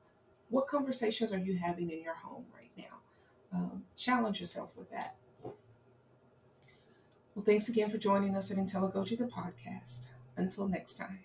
what 0.48 0.66
conversations 0.66 1.30
are 1.32 1.38
you 1.38 1.56
having 1.56 1.90
in 1.90 2.02
your 2.02 2.14
home 2.14 2.46
right 2.56 2.70
now? 2.78 3.00
Um, 3.52 3.84
challenge 3.96 4.40
yourself 4.40 4.74
with 4.76 4.90
that. 4.90 5.14
Well, 7.34 7.44
thanks 7.44 7.68
again 7.68 7.90
for 7.90 7.98
joining 7.98 8.36
us 8.36 8.50
at 8.50 8.56
Intelligogy, 8.56 9.16
the 9.16 9.24
podcast. 9.24 10.10
Until 10.36 10.68
next 10.68 10.94
time. 10.94 11.20